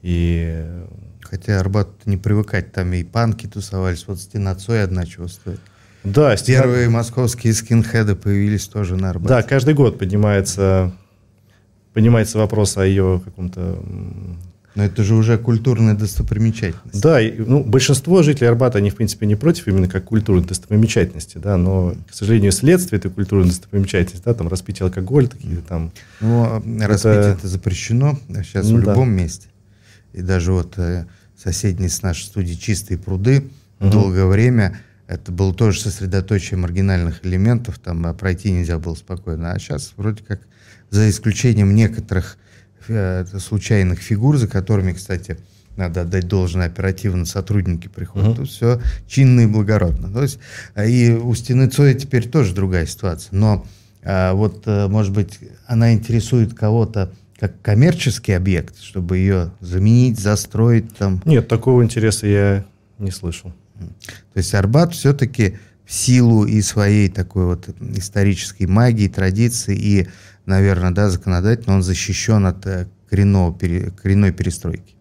[0.02, 0.64] И...
[1.22, 5.58] Хотя Арбат не привыкать, там и панки тусовались, вот стена Цой одна чего стоит.
[6.04, 6.60] Да, стена...
[6.60, 9.28] Первые московские скинхеды появились тоже на Арбате.
[9.30, 10.92] Да, каждый год поднимается,
[11.94, 13.82] поднимается вопрос о ее каком-то
[14.74, 17.00] но это же уже культурная достопримечательность.
[17.00, 21.38] Да, и, ну, большинство жителей Арбата, они, в принципе, не против именно как культурной достопримечательности,
[21.38, 25.92] да, но, к сожалению, следствие этой культурной достопримечательности, да, там распитие алкоголя, такие там...
[26.20, 29.22] Ну, а распитие это запрещено сейчас ну, в любом да.
[29.22, 29.48] месте.
[30.12, 31.06] И даже вот э,
[31.36, 33.44] соседние с нашей студией «Чистые пруды»
[33.80, 33.90] угу.
[33.90, 39.52] долгое время это было тоже сосредоточие маргинальных элементов, там а пройти нельзя было спокойно.
[39.52, 40.40] А сейчас вроде как,
[40.90, 42.38] за исключением некоторых
[43.38, 45.38] случайных фигур, за которыми, кстати,
[45.76, 48.38] надо отдать должное оперативно сотрудники приходят.
[48.38, 48.44] Uh-huh.
[48.44, 50.12] все чинно и благородно.
[50.12, 50.38] То есть,
[50.76, 53.36] э, и у стены Цоя теперь тоже другая ситуация.
[53.36, 53.66] Но
[54.04, 61.20] а, вот, может быть, она интересует кого-то как коммерческий объект, чтобы ее заменить, застроить там?
[61.24, 62.64] Нет, такого интереса я
[62.98, 63.52] не слышал.
[63.78, 70.08] То есть Арбат все-таки в силу и своей такой вот исторической магии, традиции и
[70.46, 74.94] наверное, да, законодательно он защищен от э, коренного, коренной перестройки.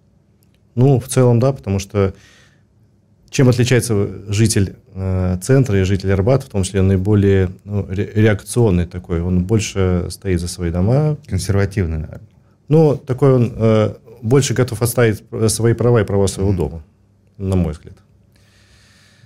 [0.75, 2.13] Ну, в целом, да, потому что
[3.29, 8.85] чем отличается житель э, центра и житель Арбата, в том числе наиболее ну, ре, реакционный
[8.85, 11.17] такой, он больше стоит за свои дома.
[11.27, 12.29] Консервативный, наверное.
[12.67, 16.57] Ну, такой он э, больше готов оставить свои права и права своего mm.
[16.57, 16.83] дома,
[17.37, 17.95] на мой взгляд.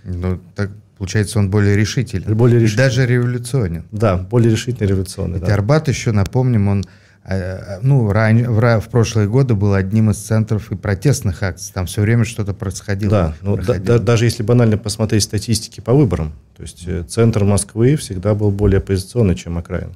[0.05, 2.33] Ну, так Получается, он более решительный.
[2.33, 2.85] Более решительный.
[2.85, 3.85] И даже революционен.
[3.91, 5.39] Да, более решительный революционный.
[5.39, 5.53] Да.
[5.53, 6.85] Арбат еще, напомним, он
[7.23, 11.71] э, э, ну, ран, в, в прошлые годы был одним из центров и протестных акций.
[11.71, 13.11] Там все время что-то происходило.
[13.11, 17.43] Да, ну, да, да, даже если банально посмотреть статистики по выборам, то есть э, центр
[17.43, 19.91] Москвы всегда был более оппозиционный, чем окраин.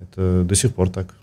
[0.00, 1.14] Это до сих пор так.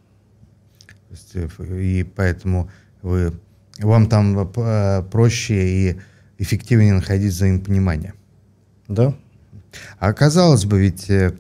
[1.69, 2.69] И поэтому
[3.01, 3.33] вы,
[3.79, 4.49] вам там
[5.11, 5.95] проще и
[6.37, 8.13] эффективнее находить взаимопонимание.
[8.87, 9.13] Да.
[9.99, 11.33] А казалось бы, ведь э,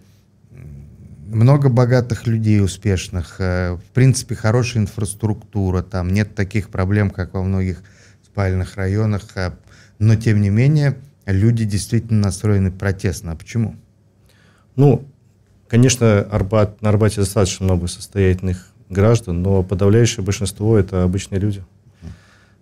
[1.27, 7.43] много богатых людей успешных, э, в принципе, хорошая инфраструктура, там нет таких проблем, как во
[7.43, 7.83] многих
[8.23, 9.55] спальных районах, а,
[9.99, 13.33] но тем не менее люди действительно настроены протестно.
[13.33, 13.75] А почему?
[14.75, 15.07] Ну,
[15.67, 21.63] конечно, Арбат, на Арбате достаточно много состоятельных граждан, но подавляющее большинство это обычные люди,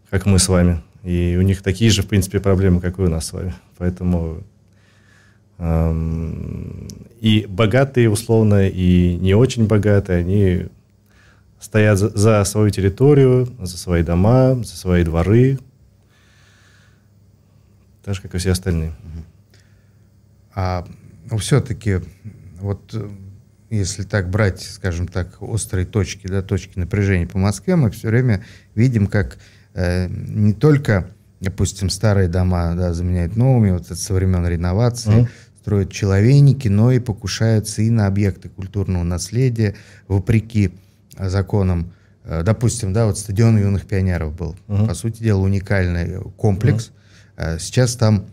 [0.09, 0.81] как мы с вами.
[1.03, 3.55] И у них такие же, в принципе, проблемы, как и у нас с вами.
[3.77, 4.43] Поэтому
[5.61, 10.65] и богатые, условно, и не очень богатые, они
[11.59, 15.59] стоят за, за свою территорию, за свои дома, за свои дворы,
[18.03, 18.93] так же, как и все остальные.
[20.55, 20.87] А
[21.29, 21.99] ну, все-таки,
[22.59, 23.09] вот э,
[23.69, 28.43] если так брать, скажем так, острые точки, да, точки напряжения по Москве, мы все время
[28.73, 29.37] видим, как
[29.75, 31.07] э, не только,
[31.39, 36.91] допустим, старые дома да, заменяют новыми, вот это со времен реновации, mm-hmm строят человейники, но
[36.91, 39.75] и покушаются и на объекты культурного наследия,
[40.07, 40.71] вопреки
[41.17, 41.93] э, законам.
[42.23, 44.87] Э, допустим, да, вот стадион юных пионеров был, uh-huh.
[44.87, 46.91] по сути дела, уникальный комплекс.
[47.37, 47.59] Uh-huh.
[47.59, 48.25] Сейчас там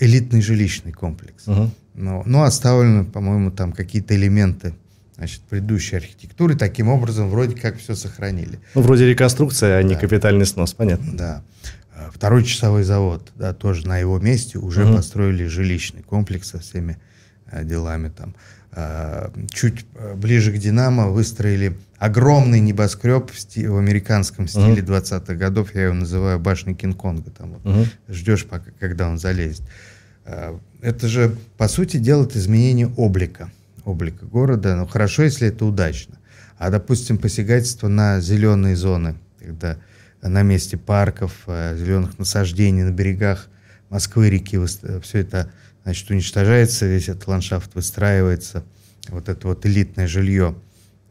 [0.00, 1.46] элитный жилищный комплекс.
[1.46, 1.70] Uh-huh.
[1.94, 4.74] Но, но оставлены, по-моему, там какие-то элементы
[5.16, 6.56] значит, предыдущей архитектуры.
[6.56, 8.58] Таким образом, вроде как все сохранили.
[8.74, 11.16] Ну, вроде реконструкция, а не капитальный снос, понятно.
[11.16, 11.42] Да.
[11.98, 14.96] Э, второй часовой завод, да, тоже на его месте уже угу.
[14.96, 16.98] построили жилищный комплекс со всеми
[17.46, 18.34] э, делами там.
[18.72, 24.92] Э, чуть ближе к Динамо выстроили огромный небоскреб в, сти- в американском стиле угу.
[24.92, 27.30] 20-х годов, я его называю башней Кинг-Конга.
[27.30, 27.86] Там вот угу.
[28.08, 29.62] ждешь, пока, когда он залезет.
[30.82, 33.50] Это же, по сути, делает изменение облика,
[33.86, 34.76] облика города.
[34.76, 36.18] Ну, хорошо, если это удачно.
[36.58, 39.78] А, допустим, посягательство на зеленые зоны, когда
[40.22, 43.48] на месте парков, э, зеленых насаждений на берегах
[43.88, 44.58] Москвы, реки,
[45.02, 45.50] все это
[45.84, 48.64] значит, уничтожается, весь этот ландшафт выстраивается,
[49.08, 50.54] вот это вот элитное жилье.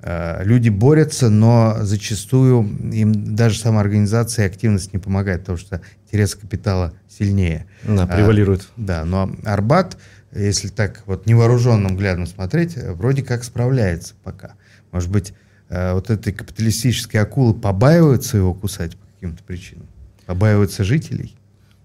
[0.02, 5.82] Э, люди борются, но зачастую им даже сама организация и активность не помогает, потому что
[6.06, 7.66] интерес капитала сильнее.
[7.84, 8.62] Да, превалирует.
[8.62, 9.98] А, да, но Арбат,
[10.32, 14.54] если так вот невооруженным взглядом смотреть, вроде как справляется пока.
[14.92, 15.34] Может быть,
[15.70, 19.86] Э, вот этой капиталистической акулы побаиваются его кусать по каким-то причинам?
[20.26, 21.36] Побаиваются жителей?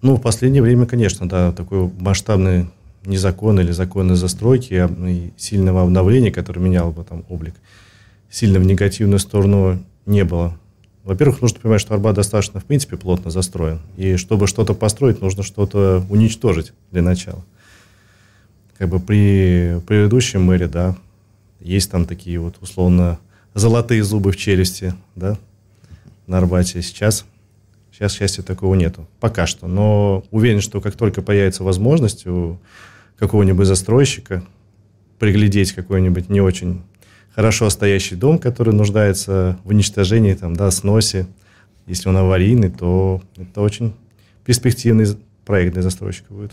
[0.03, 2.69] Ну, в последнее время, конечно, да, такой масштабный
[3.05, 7.55] незакон или законы застройки и сильного обновления, которое меняло бы там облик,
[8.31, 10.57] сильно в негативную сторону не было.
[11.05, 13.81] Во-первых, нужно понимать, что Арбат достаточно, в принципе, плотно застроен.
[13.97, 17.45] И чтобы что-то построить, нужно что-то уничтожить для начала.
[18.79, 20.97] Как бы при предыдущем мэре, да,
[21.61, 23.19] есть там такие вот, условно,
[23.55, 25.39] золотые зубы в челюсти, да,
[26.27, 26.83] на Арбате.
[26.83, 27.25] Сейчас,
[27.93, 29.07] сейчас счастья такого нету.
[29.21, 29.67] Пока что.
[29.67, 32.59] Но уверен, что как только появится возможность у
[33.19, 34.43] какого-нибудь застройщика
[35.19, 36.83] приглядеть какой-нибудь не очень
[37.35, 41.27] хорошо стоящий дом, который нуждается в уничтожении, там, да, сносе.
[41.87, 43.95] Если он аварийный, то это очень
[44.45, 45.07] перспективный
[45.45, 46.53] проект для застройщика будет.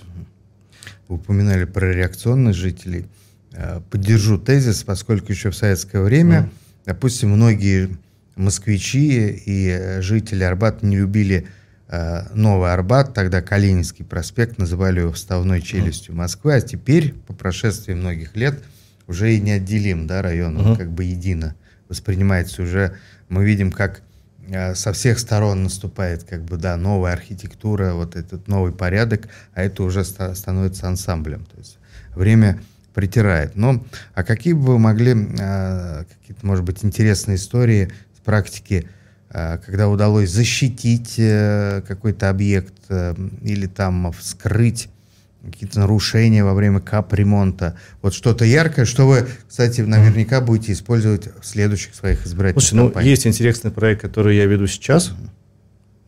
[1.08, 3.06] Вы упоминали про реакционных жителей.
[3.52, 6.50] Э, поддержу тезис, поскольку еще в советское время, mm.
[6.90, 7.96] Допустим, многие
[8.36, 11.48] москвичи и жители Арбата не любили
[11.88, 17.94] э, Новый Арбат, тогда Калининский проспект, называли его вставной челюстью Москвы, а теперь, по прошествии
[17.94, 18.64] многих лет,
[19.06, 20.76] уже и неотделим, да, район, угу.
[20.76, 21.54] как бы едино
[21.90, 22.64] воспринимается.
[22.64, 22.96] Уже
[23.28, 24.02] мы видим, как
[24.48, 29.62] э, со всех сторон наступает, как бы, да, новая архитектура, вот этот новый порядок, а
[29.62, 31.46] это уже ста- становится ансамблем.
[31.46, 31.78] То есть
[32.16, 32.60] время
[32.94, 33.56] притирает.
[33.56, 38.88] Но, а какие бы вы могли, э, какие-то, может быть, интересные истории с практики,
[39.30, 44.90] э, когда удалось защитить э, какой-то объект э, или там вскрыть
[45.44, 47.78] какие-то нарушения во время капремонта.
[48.02, 53.00] Вот что-то яркое, что вы, кстати, наверняка будете использовать в следующих своих избирательных Слушай, ну,
[53.00, 55.10] есть интересный проект, который я веду сейчас.
[55.10, 55.30] Mm-hmm.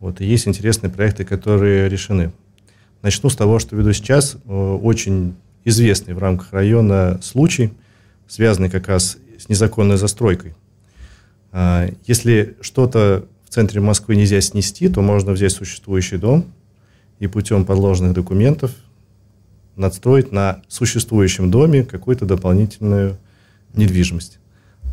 [0.00, 2.32] Вот, и есть интересные проекты, которые решены.
[3.02, 4.36] Начну с того, что веду сейчас.
[4.46, 7.72] Очень известный в рамках района случай,
[8.28, 10.54] связанный как раз с незаконной застройкой.
[11.50, 16.46] А, если что-то в центре Москвы нельзя снести, то можно взять существующий дом
[17.18, 18.72] и путем подложных документов
[19.76, 23.16] надстроить на существующем доме какую-то дополнительную
[23.74, 24.38] недвижимость.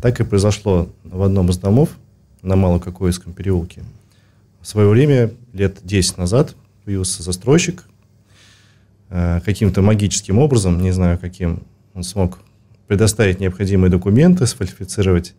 [0.00, 1.90] Так и произошло в одном из домов
[2.42, 3.82] на Малококоевском переулке.
[4.60, 6.54] В свое время, лет 10 назад,
[6.84, 7.84] появился застройщик.
[9.10, 11.62] Э, каким-то магическим образом, не знаю каким,
[11.94, 12.38] он смог
[12.86, 15.34] предоставить необходимые документы, сфальсифицировать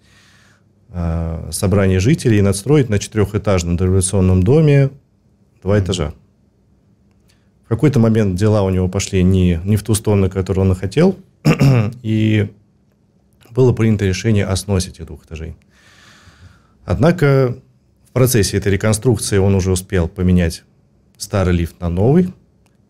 [0.90, 4.92] э, собрание жителей и надстроить на четырехэтажном дореволюционном доме
[5.64, 6.14] два этажа
[7.72, 11.18] какой-то момент дела у него пошли не, не в ту сторону, которую он хотел,
[12.04, 12.52] и
[13.50, 15.56] было принято решение о сносе этих двух этажей.
[16.84, 17.56] Однако
[18.10, 20.66] в процессе этой реконструкции он уже успел поменять
[21.16, 22.34] старый лифт на новый,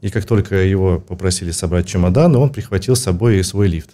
[0.01, 3.91] и как только его попросили собрать чемоданы, он прихватил с собой и свой лифт.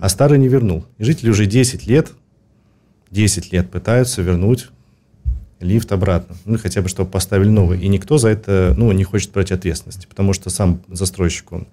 [0.00, 0.86] А старый не вернул.
[0.96, 2.12] И жители уже 10 лет,
[3.10, 4.68] 10 лет пытаются вернуть
[5.60, 6.36] лифт обратно.
[6.44, 7.80] Ну, хотя бы, чтобы поставили новый.
[7.80, 11.66] И никто за это, ну, не хочет брать ответственности, потому что сам застройщик, он,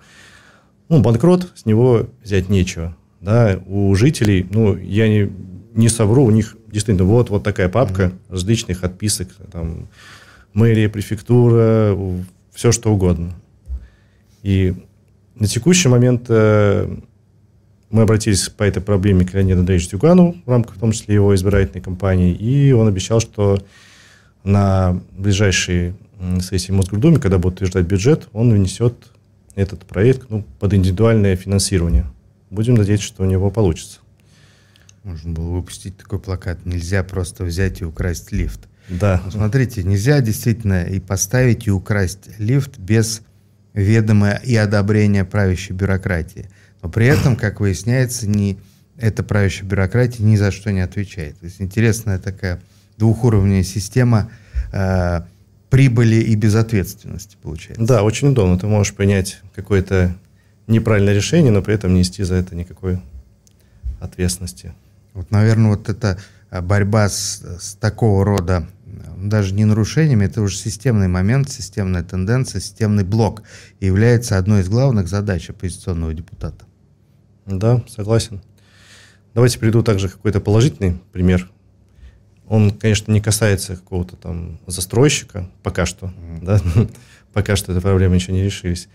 [0.89, 2.95] ну, банкрот, с него взять нечего.
[3.21, 5.32] Да, у жителей, ну, я не,
[5.73, 8.32] не совру, у них действительно вот, вот такая папка mm-hmm.
[8.32, 9.88] различных отписок, там,
[10.54, 11.97] мэрия, префектура,
[12.54, 13.34] все что угодно.
[14.44, 14.76] И
[15.36, 16.96] на текущий момент э,
[17.90, 21.34] мы обратились по этой проблеме к Леониду Андреевичу Тюгану в рамках, в том числе, его
[21.34, 23.64] избирательной кампании, и он обещал, что
[24.44, 25.94] на ближайшей
[26.42, 28.96] сессии Мосгордумы, когда будет утверждать бюджет, он внесет
[29.56, 32.06] этот проект ну, под индивидуальное финансирование.
[32.50, 34.00] Будем надеяться, что у него получится.
[35.04, 36.66] Можно было выпустить такой плакат.
[36.66, 38.62] Нельзя просто взять и украсть лифт.
[38.90, 39.22] Да.
[39.26, 43.22] Ну, смотрите, нельзя действительно и поставить, и украсть лифт без
[43.74, 46.50] ведома и одобрения правящей бюрократии.
[46.82, 48.60] Но при этом, как выясняется, не,
[48.98, 51.40] эта правящая бюрократия ни за что не отвечает.
[51.40, 52.62] То есть интересная такая
[52.98, 54.30] двухуровневая система
[54.72, 55.22] э,
[55.70, 57.84] прибыли и безответственности получается.
[57.84, 58.60] Да, очень удобно.
[58.60, 60.16] Ты можешь принять какое-то
[60.68, 63.00] неправильное решение, но при этом нести за это никакой
[64.00, 64.74] ответственности.
[65.14, 66.20] Вот, наверное, вот эта
[66.52, 68.68] э, борьба с, с такого рода
[69.30, 73.43] даже не нарушениями, это уже системный момент, системная тенденция, системный блок
[73.80, 76.66] и является одной из главных задач оппозиционного депутата.
[77.45, 78.41] Да, согласен.
[79.34, 81.50] Давайте приведу также какой-то положительный пример.
[82.47, 86.45] Он, конечно, не касается какого-то там застройщика, пока что, mm-hmm.
[86.45, 86.62] да,
[87.34, 88.89] пока что эта проблема еще не решились.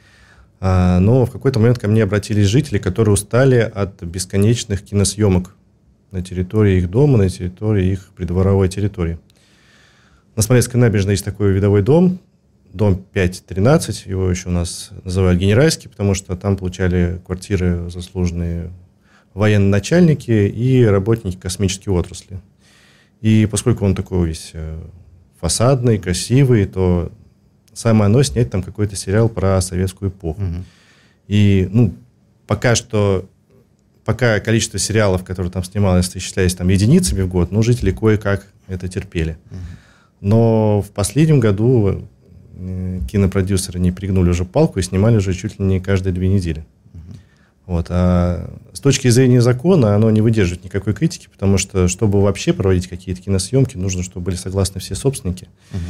[0.61, 5.55] А, но в какой-то момент ко мне обратились жители, которые устали от бесконечных киносъемок
[6.11, 9.19] на территории их дома, на территории их придворовой территории.
[10.39, 12.21] На Смоленской набережной есть такой видовой дом,
[12.73, 18.71] дом 513, его еще у нас называют генеральский, потому что там получали квартиры заслуженные
[19.35, 22.39] военно-начальники и работники космической отрасли.
[23.21, 24.79] И поскольку он такой весь э,
[25.41, 27.11] фасадный, красивый, то
[27.73, 30.41] самое оно снять там какой-то сериал про советскую эпоху.
[30.41, 30.65] Угу.
[31.27, 31.95] И, ну,
[32.47, 33.29] пока что
[34.05, 38.87] пока количество сериалов, которые там снималось, исчислялись там единицами в год, ну, жители кое-как это
[38.87, 39.37] терпели.
[40.21, 42.03] Но в последнем году
[42.55, 46.65] э, кинопродюсеры не пригнули уже палку и снимали уже чуть ли не каждые две недели.
[47.69, 47.89] Вот.
[47.91, 52.89] А с точки зрения закона оно не выдерживает никакой критики, потому что, чтобы вообще проводить
[52.89, 55.49] какие-то киносъемки, нужно, чтобы были согласны все собственники.
[55.73, 55.81] Угу.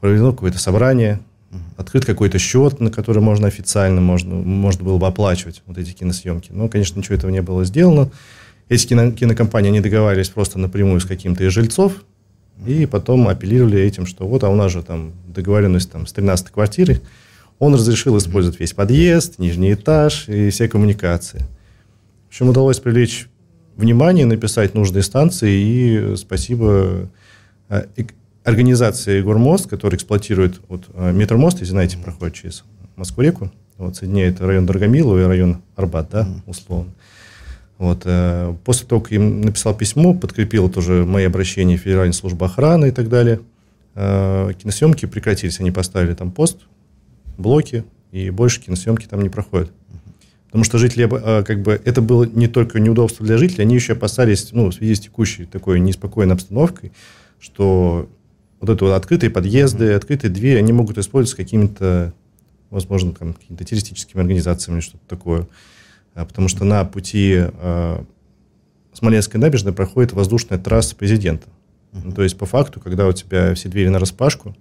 [0.00, 1.20] Проведено какое-то собрание,
[1.50, 1.60] угу.
[1.76, 6.50] открыт какой-то счет, на который можно официально, можно, можно было бы оплачивать вот эти киносъемки.
[6.50, 8.10] Но, конечно, ничего этого не было сделано.
[8.70, 12.04] Эти кино, кинокомпании, они договаривались просто напрямую с каким-то из жильцов,
[12.66, 16.50] и потом апеллировали этим, что вот, а у нас же там договоренность там, с 13
[16.50, 17.00] квартирой,
[17.58, 21.44] он разрешил использовать весь подъезд, нижний этаж и все коммуникации.
[22.26, 23.28] В общем, удалось привлечь
[23.76, 27.08] внимание, написать нужные станции, и спасибо
[27.68, 27.84] э,
[28.44, 32.64] организации «Гормост», которая эксплуатирует вот, э, метромост, если знаете, проходит через
[32.96, 36.90] Москву-реку, вот, соединяет район Дорогомилово и район Арбат, да, условно.
[37.78, 42.44] Вот, э, после того, как им написал письмо, подкрепил тоже мои обращения в Федеральную службу
[42.44, 43.40] охраны и так далее,
[43.94, 45.58] киносъемки прекратились.
[45.58, 46.58] Они поставили там пост
[47.36, 49.70] блоки, и больше киносъемки там не проходят.
[50.46, 53.92] Потому что жители, а, как бы, это было не только неудобство для жителей, они еще
[53.92, 56.92] опасались, ну, в связи с текущей такой неспокойной обстановкой,
[57.38, 58.08] что
[58.60, 62.14] вот это вот открытые подъезды, открытые двери, они могут использоваться какими-то,
[62.70, 65.46] возможно, там, какими-то террористическими организациями, что-то такое.
[66.14, 68.04] А, потому что на пути э,
[68.92, 71.48] Смоленской набережной проходит воздушная трасса президента.
[71.92, 72.00] Uh-huh.
[72.04, 74.56] Ну, то есть, по факту, когда у тебя все двери на распашку,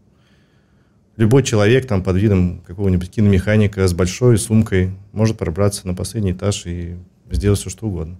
[1.15, 6.65] любой человек там под видом какого-нибудь киномеханика с большой сумкой может пробраться на последний этаж
[6.65, 6.97] и
[7.29, 8.17] сделать все, что угодно.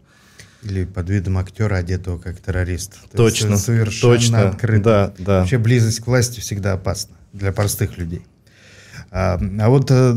[0.63, 2.97] Или под видом актера, одетого как террорист.
[3.11, 3.57] То точно.
[3.57, 4.83] Совершенно точно, открыто.
[4.83, 5.39] Да, да.
[5.41, 8.23] Вообще близость к власти всегда опасна для простых людей.
[9.11, 10.13] А, а вот а,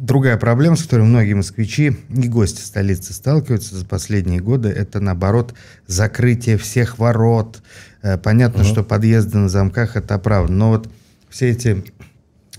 [0.00, 5.54] другая проблема, с которой многие москвичи и гости столицы сталкиваются за последние годы, это, наоборот,
[5.86, 7.62] закрытие всех ворот.
[8.02, 8.68] А, понятно, угу.
[8.68, 10.52] что подъезды на замках– это правда.
[10.52, 10.90] Но вот
[11.28, 11.84] все эти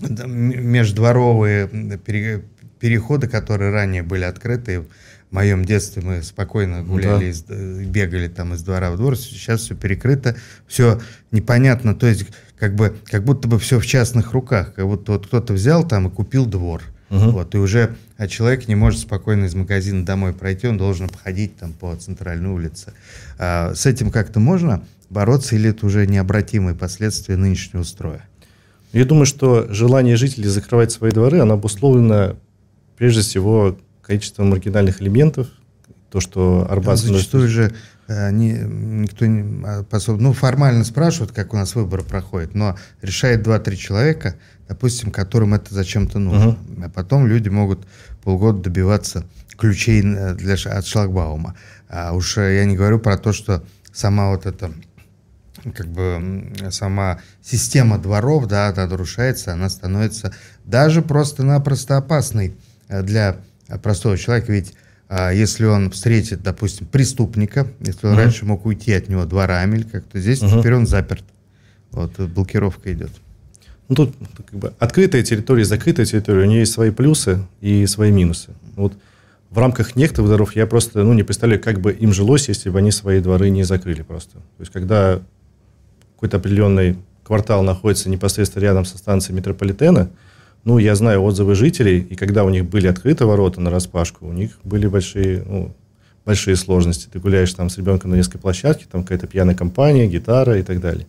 [0.00, 1.68] междворовые
[2.80, 4.84] переходы, которые ранее были открыты,
[5.32, 7.54] в моем детстве мы спокойно гуляли, да.
[7.54, 10.36] из, бегали там из двора в двор, сейчас все перекрыто,
[10.66, 11.00] все
[11.30, 12.26] непонятно, то есть
[12.62, 16.06] как бы как будто бы все в частных руках, как будто вот кто-то взял там
[16.06, 17.30] и купил двор, угу.
[17.30, 21.56] вот и уже а человек не может спокойно из магазина домой пройти, он должен походить
[21.56, 22.92] там по центральной улице.
[23.36, 28.24] А, с этим как-то можно бороться или это уже необратимые последствия нынешнего строя?
[28.92, 32.36] Я думаю, что желание жителей закрывать свои дворы, оно обусловлено
[32.96, 35.48] прежде всего количеством маргинальных элементов,
[36.12, 36.98] то, что Арбат...
[36.98, 37.74] Зачастую же
[38.08, 43.76] не, никто не а, ну, формально спрашивают, как у нас выборы проходят, но решает 2-3
[43.76, 44.34] человека,
[44.68, 46.50] допустим, которым это зачем-то нужно.
[46.50, 46.84] Угу.
[46.84, 47.86] А потом люди могут
[48.22, 49.24] полгода добиваться
[49.56, 51.54] ключей э, для, от шлагбаума.
[51.88, 54.72] А уж я не говорю про то, что сама вот эта
[55.74, 60.34] как бы сама система дворов, да, она нарушается, она становится
[60.64, 62.56] даже просто-напросто опасной
[62.88, 63.36] э, для
[63.82, 64.74] простого человека, ведь
[65.32, 68.16] если он встретит, допустим, преступника, если он uh-huh.
[68.16, 70.60] раньше мог уйти от него дворами или как-то здесь, uh-huh.
[70.60, 71.24] теперь он заперт.
[71.90, 73.10] Вот блокировка идет.
[73.88, 74.14] Ну, тут
[74.50, 78.52] как бы открытая территория, закрытая территория, у нее есть свои плюсы и свои минусы.
[78.74, 78.94] Вот
[79.50, 82.78] в рамках некоторых дворов я просто ну, не представляю, как бы им жилось, если бы
[82.78, 84.32] они свои дворы не закрыли просто.
[84.32, 85.20] То есть, когда
[86.14, 90.08] какой-то определенный квартал находится непосредственно рядом со станцией метрополитена,
[90.64, 94.32] ну, я знаю отзывы жителей, и когда у них были открыты ворота на распашку, у
[94.32, 95.74] них были большие, ну,
[96.24, 97.08] большие сложности.
[97.12, 100.80] Ты гуляешь там с ребенком на детской площадке, там какая-то пьяная компания, гитара и так
[100.80, 101.06] далее.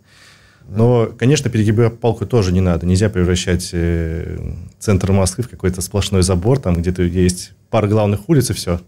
[0.70, 2.86] Но, конечно, перегибать палку тоже не надо.
[2.86, 4.39] Нельзя превращать э,
[4.80, 8.80] центр Москвы в какой-то сплошной забор, там где-то есть пара главных улиц и все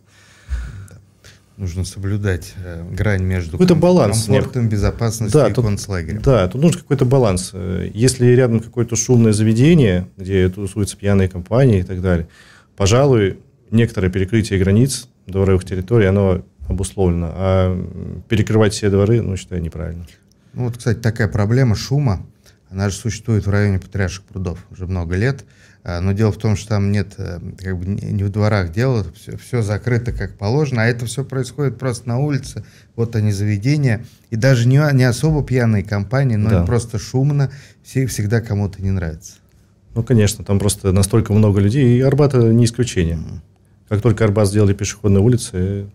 [1.57, 6.21] нужно соблюдать э, грань между какой-то баланс, комфортом, безопасностью да, и тут, концлагерем.
[6.21, 7.51] Да, тут нужен какой-то баланс.
[7.53, 12.27] Э, если рядом какое-то шумное заведение, где тусуются пьяные компании и так далее,
[12.75, 13.39] пожалуй,
[13.71, 17.31] некоторое перекрытие границ дворовых территорий, оно обусловлено.
[17.33, 20.05] А перекрывать все дворы, ну, считаю, неправильно.
[20.53, 22.25] Ну, вот, кстати, такая проблема шума,
[22.69, 25.45] она же существует в районе Патриарших прудов уже много лет.
[25.87, 29.15] А, но дело в том, что там нет, э, как бы не в дворах делают,
[29.15, 32.65] все, все закрыто как положено, а это все происходит просто на улице.
[32.95, 34.03] Вот они заведения.
[34.31, 36.65] И даже не, не особо пьяные компании, но да.
[36.65, 37.51] просто шумно,
[37.83, 39.33] все, всегда кому-то не нравится.
[39.93, 43.19] Ну, конечно, там просто настолько много людей, и Арбат не исключение.
[43.87, 45.85] Как только Арбат сделали пешеходные улицы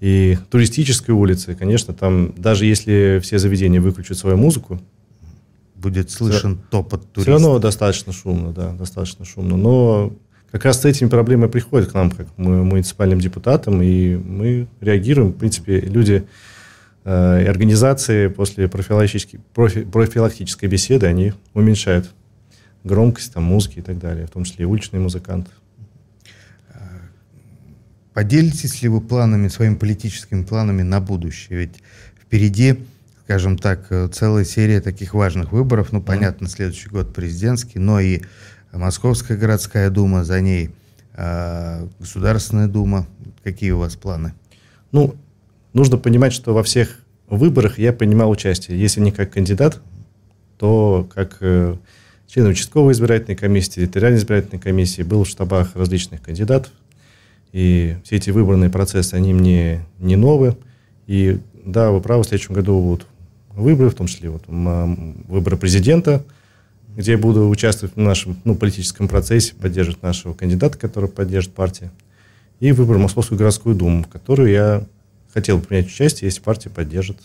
[0.00, 4.80] и туристические улицы, конечно, там даже если все заведения выключат свою музыку,
[5.84, 7.22] будет слышен все, топот туристов.
[7.22, 9.56] Все равно достаточно шумно, да, достаточно шумно.
[9.56, 10.12] Но
[10.50, 15.32] как раз с этими проблемами приходят к нам, как мы, муниципальным депутатам, и мы реагируем.
[15.32, 16.24] В принципе, люди
[17.04, 22.10] э, и организации после профилактической, профи, профилактической беседы, они уменьшают
[22.82, 25.50] громкость там, музыки и так далее, в том числе и уличные музыканты.
[28.14, 31.58] Поделитесь ли вы планами, своими политическими планами на будущее?
[31.58, 31.82] Ведь
[32.22, 32.78] впереди,
[33.24, 35.92] скажем так, целая серия таких важных выборов.
[35.92, 38.20] Ну, понятно, следующий год президентский, но и
[38.72, 40.70] Московская городская дума, за ней
[41.14, 43.06] э, Государственная дума.
[43.42, 44.34] Какие у вас планы?
[44.90, 45.14] Ну,
[45.72, 46.98] нужно понимать, что во всех
[47.28, 48.80] выборах я принимал участие.
[48.80, 49.80] Если не как кандидат,
[50.58, 51.76] то как э,
[52.26, 56.72] член участковой избирательной комиссии, территориальной избирательной комиссии, был в штабах различных кандидатов.
[57.52, 60.56] И все эти выборные процессы, они мне не новые.
[61.06, 63.06] И да, вы правы, в следующем году будут
[63.54, 66.24] выборы, в том числе вот, выборы президента,
[66.96, 71.90] где я буду участвовать в нашем ну, политическом процессе, поддерживать нашего кандидата, который поддержит партия.
[72.60, 74.86] И выборы Московскую городскую думу, в которую я
[75.32, 77.18] хотел бы принять участие, если партия поддержит.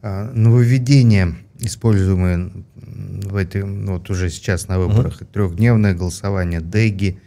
[0.00, 7.18] А, нововведение, используемое в этой, ну, вот уже сейчас на выборах, uh трехдневное голосование, ДЭГи,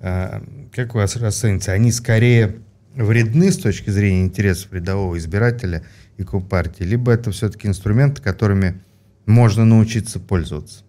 [0.00, 0.42] а,
[0.72, 2.56] как у вас расцените, они скорее
[2.94, 5.84] вредны с точки зрения интересов рядового избирателя
[6.20, 8.80] и Компартии, либо это все-таки инструменты, которыми
[9.26, 10.82] можно научиться пользоваться?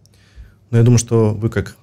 [0.69, 1.75] Ну, я думаю, что вы как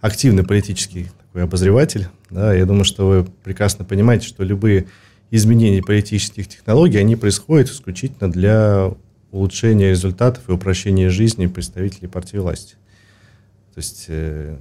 [0.00, 4.86] активный политический такой обозреватель, да, я думаю, что вы прекрасно понимаете, что любые
[5.30, 8.92] изменения политических технологий, они происходят исключительно для
[9.30, 12.74] улучшения результатов и упрощения жизни представителей партии власти.
[13.74, 14.58] То есть э,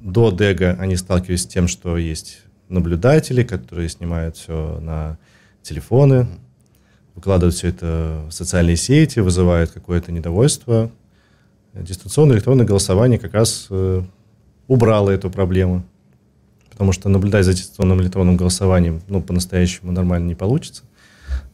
[0.00, 5.18] до Дега они сталкивались с тем, что есть наблюдатели, которые снимают все на
[5.62, 6.28] телефоны,
[7.14, 10.90] выкладывают все это в социальные сети, вызывают какое-то недовольство.
[11.74, 14.02] Дистанционное электронное голосование как раз э,
[14.66, 15.84] убрало эту проблему.
[16.70, 20.84] Потому что наблюдать за дистанционным электронным голосованием ну, по-настоящему нормально не получится.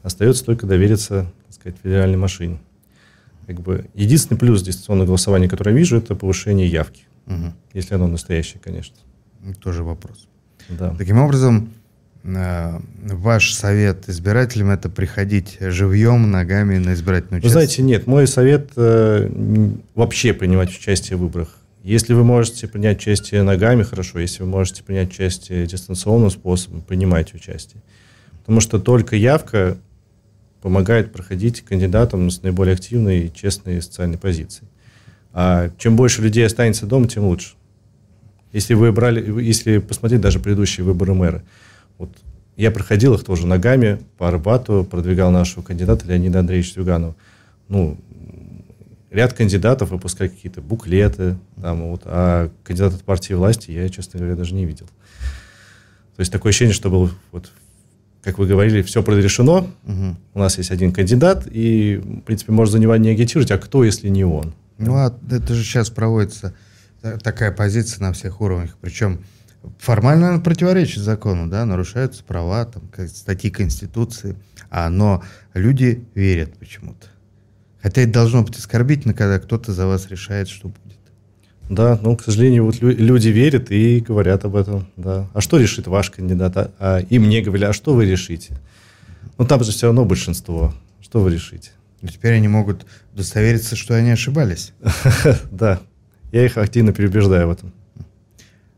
[0.03, 2.59] Остается только довериться, так сказать, федеральной машине.
[3.47, 7.03] Как бы единственный плюс дистанционного голосования, который я вижу, это повышение явки.
[7.27, 7.53] Угу.
[7.75, 8.97] Если оно настоящее, конечно.
[9.61, 10.29] Тоже вопрос.
[10.69, 10.95] Да.
[10.97, 11.71] Таким образом,
[12.27, 17.45] ваш совет избирателям это приходить живьем, ногами на избирательную участок?
[17.45, 18.07] Вы знаете, нет.
[18.07, 19.31] Мой совет э,
[19.95, 21.57] вообще принимать участие в выборах.
[21.83, 24.18] Если вы можете принять участие ногами, хорошо.
[24.18, 27.81] Если вы можете принять участие дистанционным способом, принимайте участие.
[28.41, 29.79] Потому что только явка
[30.62, 34.68] помогает проходить кандидатам с наиболее активной и честной социальной позицией.
[35.33, 37.55] А чем больше людей останется дома, тем лучше.
[38.53, 41.43] Если вы брали, если посмотреть даже предыдущие выборы мэра,
[41.99, 42.11] вот
[42.57, 47.14] я проходил их тоже ногами по Арбату, продвигал нашего кандидата Леонида Андреевича Зюганова.
[47.68, 47.99] Ну,
[49.11, 54.36] ряд кандидатов выпускали какие-то буклеты, там, вот, а кандидат от партии власти я, честно говоря,
[54.36, 54.86] даже не видел.
[56.16, 57.51] То есть такое ощущение, что был, вот,
[58.22, 60.16] как вы говорили, все предрешено, угу.
[60.34, 63.84] у нас есть один кандидат, и, в принципе, можно за него не агитировать, а кто,
[63.84, 64.55] если не он?
[64.78, 66.55] Ну, а это же сейчас проводится
[67.22, 68.76] такая позиция на всех уровнях.
[68.80, 69.20] Причем
[69.79, 74.37] формально она противоречит закону, да, нарушаются права, там, статьи Конституции,
[74.71, 75.23] а, но
[75.55, 77.07] люди верят почему-то.
[77.81, 80.83] Хотя это должно быть оскорбительно, когда кто-то за вас решает, что будет.
[81.69, 85.29] Да, ну, к сожалению, вот люди верят и говорят об этом, да.
[85.35, 86.57] А что решит ваш кандидат?
[86.57, 88.59] А, а и мне говорили, а что вы решите?
[89.39, 90.73] Ну, там же все равно большинство.
[91.01, 91.71] Что вы решите?
[92.03, 94.73] Но теперь они могут удостовериться, что они ошибались.
[95.51, 95.81] Да,
[96.33, 97.73] я их активно переубеждаю в этом.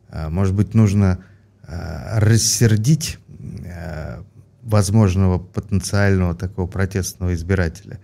[0.09, 1.25] А, может быть, нужно
[1.63, 3.19] а, рассердить
[3.67, 4.25] а,
[4.63, 8.01] возможного потенциального такого протестного избирателя,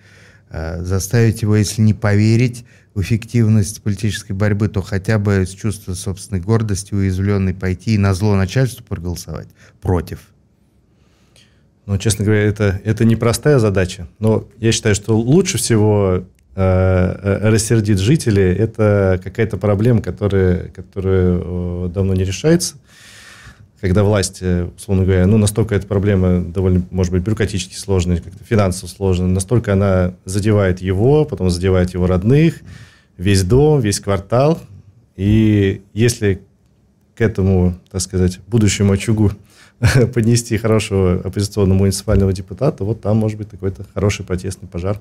[0.51, 6.41] заставить его, если не поверить в эффективность политической борьбы, то хотя бы с чувства собственной
[6.41, 9.49] гордости, уязвленной, пойти и на зло начальству проголосовать
[9.83, 10.21] против–
[11.87, 14.09] ну, честно говоря, это, это непростая задача.
[14.19, 16.25] Но я считаю, что лучше всего
[16.55, 22.77] э, э рассердить жителей– это какая-то проблема, которая, которая э, давно не решается.
[23.81, 24.43] Когда власть,
[24.77, 29.75] условно говоря, ну, настолько эта проблема довольно, может быть, бюрократически сложная, как-то финансово сложная, настолько
[29.75, 32.61] она задевает его, потом задевает его родных,
[33.19, 34.59] весь дом, весь квартал.
[35.17, 36.41] И если
[37.15, 39.33] к этому, так сказать, будущему очагу
[40.15, 45.01] поднести хорошего оппозиционного муниципального депутата, вот там может быть какой-то хороший протестный пожар.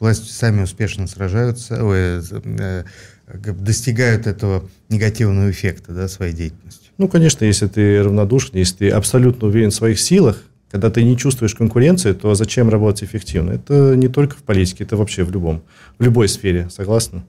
[0.00, 2.84] Властью сами успешно сражаются, ой, э,
[3.26, 6.92] достигают этого негативного эффекта да, своей деятельностью.
[6.98, 11.16] Ну, конечно, если ты равнодушен, если ты абсолютно уверен в своих силах, когда ты не
[11.16, 13.52] чувствуешь конкуренции, то зачем работать эффективно?
[13.52, 15.62] Это не только в политике, это вообще в любом,
[15.98, 17.22] в любой сфере, согласны?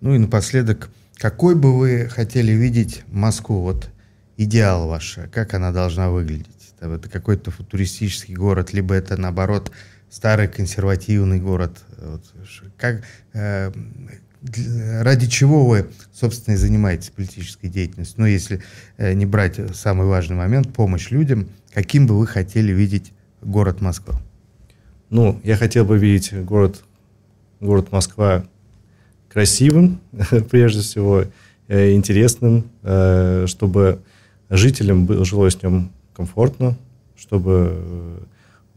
[0.00, 3.62] Ну и напоследок, какой бы вы хотели видеть Москву?
[3.62, 3.88] Вот
[4.36, 6.46] идеал ваш, как она должна выглядеть?
[6.80, 9.72] Это какой-то футуристический город, либо это, наоборот,
[10.10, 11.78] старый консервативный город?
[11.98, 12.22] Вот,
[12.76, 13.02] как,
[13.32, 13.72] э,
[15.02, 18.20] ради чего вы, собственно, и занимаетесь политической деятельностью?
[18.20, 18.62] Ну, если
[18.96, 24.20] э, не брать самый важный момент, помощь людям, каким бы вы хотели видеть город Москва?
[25.10, 26.84] Ну, я хотел бы видеть город,
[27.60, 28.44] город Москва
[29.28, 30.00] красивым,
[30.50, 31.24] прежде всего,
[31.68, 34.00] э, интересным, э, чтобы
[34.50, 36.76] жителям жилось в нем комфортно,
[37.16, 38.18] чтобы э,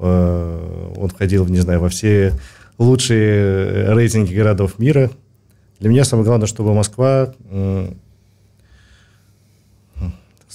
[0.02, 2.34] он входил, не знаю, во все
[2.78, 5.12] лучшие рейтинги городов мира.
[5.80, 7.34] Для меня самое главное, чтобы Москва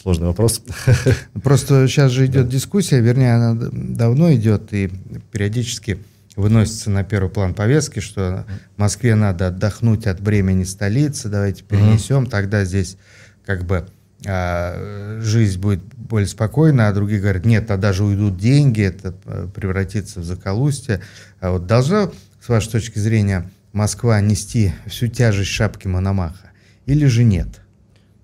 [0.07, 0.63] сложный вопрос.
[1.43, 4.89] Просто сейчас же идет дискуссия, вернее, она давно идет и
[5.33, 5.99] периодически
[6.37, 8.45] выносится на первый план повестки, что
[8.77, 12.31] Москве надо отдохнуть от бремени столицы, давайте перенесем, угу.
[12.31, 12.99] тогда здесь
[13.45, 13.87] как бы
[14.27, 19.49] а, жизнь будет более спокойна, а другие говорят, нет, тогда же уйдут деньги, это э,
[19.55, 21.01] превратится в заколустье.
[21.41, 22.11] А вот должна,
[22.41, 26.51] с вашей точки зрения, Москва нести всю тяжесть шапки Мономаха
[26.87, 27.49] или же нет?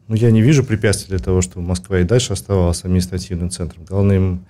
[0.09, 3.85] Ну, я не вижу препятствий для того, чтобы Москва и дальше оставалась административным центром.
[3.85, 4.47] Главное им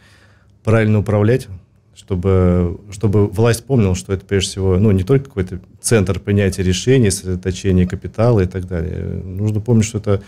[0.65, 1.49] правильно управлять,
[1.95, 7.11] чтобы, чтобы власть помнила, что это прежде всего ну, не только какой-то центр принятия решений,
[7.11, 9.05] сосредоточения капитала и так далее.
[9.25, 10.23] Нужно помнить, что это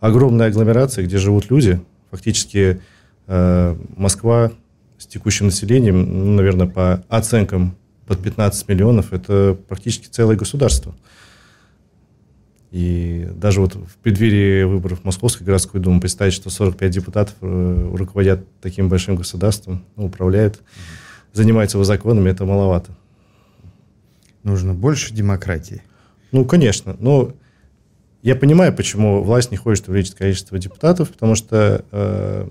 [0.00, 1.80] огромная агломерация, где живут люди.
[2.10, 2.80] Фактически
[3.26, 4.50] э, Москва
[4.98, 7.76] с текущим населением, ну, наверное, по оценкам
[8.06, 10.94] под 15 миллионов, это практически целое государство.
[12.70, 18.44] И даже вот в преддверии выборов Московской городской думы представить, что 45 депутатов э, руководят
[18.60, 21.34] таким большим государством, ну, управляют, mm-hmm.
[21.34, 22.92] занимаются его законами, это маловато.
[24.44, 25.82] Нужно больше демократии.
[26.32, 26.96] Ну, конечно.
[27.00, 27.32] Но
[28.22, 32.48] я понимаю, почему власть не хочет увеличить количество депутатов, потому что э,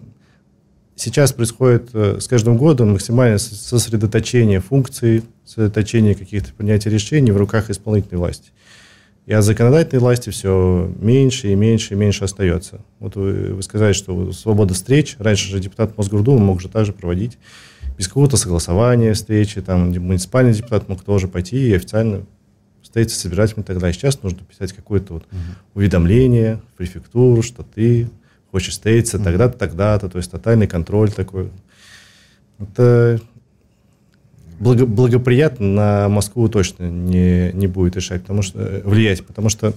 [0.95, 7.69] сейчас происходит э, с каждым годом максимальное сосредоточение функций, сосредоточение каких-то принятий решений в руках
[7.69, 8.51] исполнительной власти.
[9.27, 12.81] И от законодательной власти все меньше и меньше и меньше остается.
[12.97, 15.17] Вот вы, вы сказали, что свобода встреч.
[15.19, 17.37] Раньше же депутат Мосгордумы мог же также проводить
[17.95, 19.61] без какого-то согласования встречи.
[19.61, 22.25] Там муниципальный депутат мог тоже пойти и официально
[22.89, 23.93] встретиться с избирателями и так далее.
[23.93, 25.39] Сейчас нужно писать какое-то вот угу.
[25.75, 28.09] уведомление в префектуру, что ты
[28.51, 29.25] хочешь встретиться угу.
[29.25, 30.09] тогда-то, тогда-то.
[30.09, 31.49] То есть тотальный контроль такой.
[32.59, 33.21] Это
[34.59, 39.73] благо, благоприятно на Москву точно не, не будет решать, потому что, э, влиять, потому что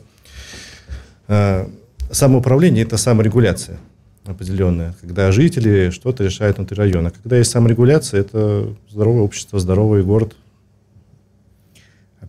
[1.29, 1.69] э,
[2.11, 3.79] самоуправление– это саморегуляция
[4.25, 7.11] определенная, когда жители что-то решают внутри района.
[7.11, 10.37] Когда есть саморегуляция, это здоровое общество, здоровый город.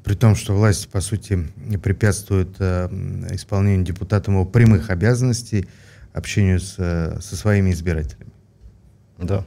[0.03, 1.47] При том, что власть, по сути,
[1.81, 2.87] препятствует э,
[3.31, 5.67] исполнению депутатом его прямых обязанностей,
[6.13, 8.31] общению с, э, со своими избирателями.
[9.19, 9.45] Да.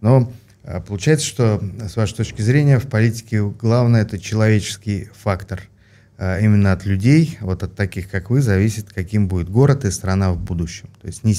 [0.00, 0.32] Но
[0.64, 5.62] а получается, что, с вашей точки зрения, в политике главное это человеческий фактор.
[6.16, 10.38] Именно от людей, вот от таких, как вы, зависит, каким будет город и страна в
[10.38, 10.88] будущем.
[11.02, 11.34] То есть не,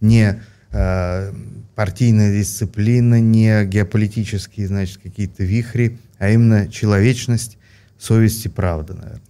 [0.00, 0.40] не
[0.70, 1.32] э,
[1.74, 7.58] партийная дисциплина, не геополитические, значит, какие-то вихри, а именно человечность,
[7.98, 9.20] совесть и правда, наверное.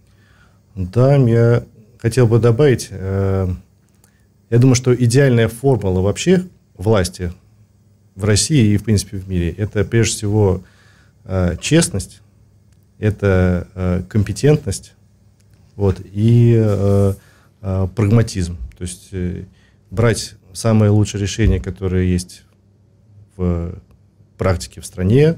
[0.75, 1.65] Да, я
[1.99, 3.49] хотел бы добавить, э,
[4.51, 6.45] я думаю, что идеальная формула вообще
[6.77, 7.33] власти
[8.15, 10.63] в России и, в принципе, в мире, это прежде всего
[11.25, 12.21] э, честность,
[12.99, 14.95] это э, компетентность
[15.77, 17.15] вот, и э,
[17.63, 18.57] э, прагматизм.
[18.79, 19.45] То есть э,
[19.91, 22.45] брать самые лучшие решения, которые есть
[23.37, 23.75] в
[24.39, 25.37] практике в стране,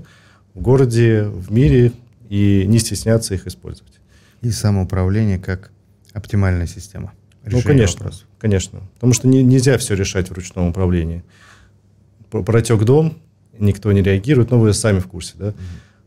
[0.57, 1.93] в городе, в мире,
[2.29, 3.93] и не стесняться их использовать.
[4.43, 5.71] И самоуправление как
[6.13, 7.13] оптимальная система.
[7.45, 8.27] Ну, конечно, вопросов.
[8.41, 8.81] конечно.
[8.95, 11.23] Потому что не, нельзя все решать в ручном управлении
[12.31, 13.19] протек дом,
[13.59, 15.55] никто не реагирует, но вы сами в курсе, да?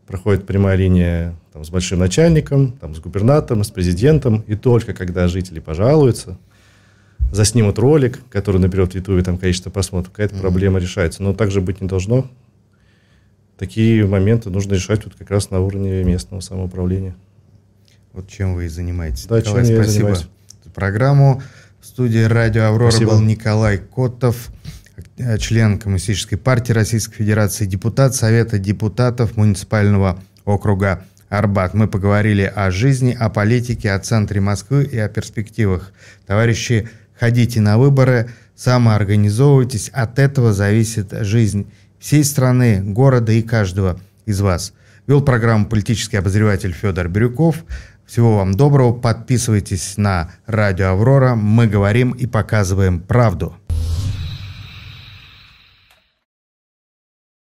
[0.08, 5.28] Проходит прямая линия там, с большим начальником, там, с губернатором, с президентом, и только когда
[5.28, 6.38] жители пожалуются,
[7.32, 10.42] заснимут ролик, который наберет в Ютубе там количество просмотров, какая-то mm-hmm.
[10.42, 11.22] проблема решается.
[11.22, 12.28] Но так же быть не должно.
[13.60, 17.14] Такие моменты нужно решать вот как раз на уровне местного самоуправления.
[18.14, 19.26] Вот чем вы и занимаетесь.
[19.26, 20.28] Да, Николай, чем я спасибо занимаюсь.
[20.64, 21.42] за программу.
[21.82, 23.12] В студии радио «Аврора» спасибо.
[23.12, 24.50] был Николай Котов.
[25.18, 31.74] Э, член Коммунистической партии Российской Федерации, депутат Совета депутатов муниципального округа Арбат.
[31.74, 35.92] Мы поговорили о жизни, о политике, о центре Москвы и о перспективах.
[36.26, 36.88] Товарищи,
[37.20, 39.90] ходите на выборы, самоорганизовывайтесь.
[39.90, 41.68] От этого зависит жизнь
[42.00, 44.74] всей страны, города и каждого из вас.
[45.08, 47.64] Вел программу политический обозреватель Федор Бирюков.
[48.06, 48.94] Всего вам доброго.
[48.94, 51.36] Подписывайтесь на радио «Аврора».
[51.36, 53.56] Мы говорим и показываем правду.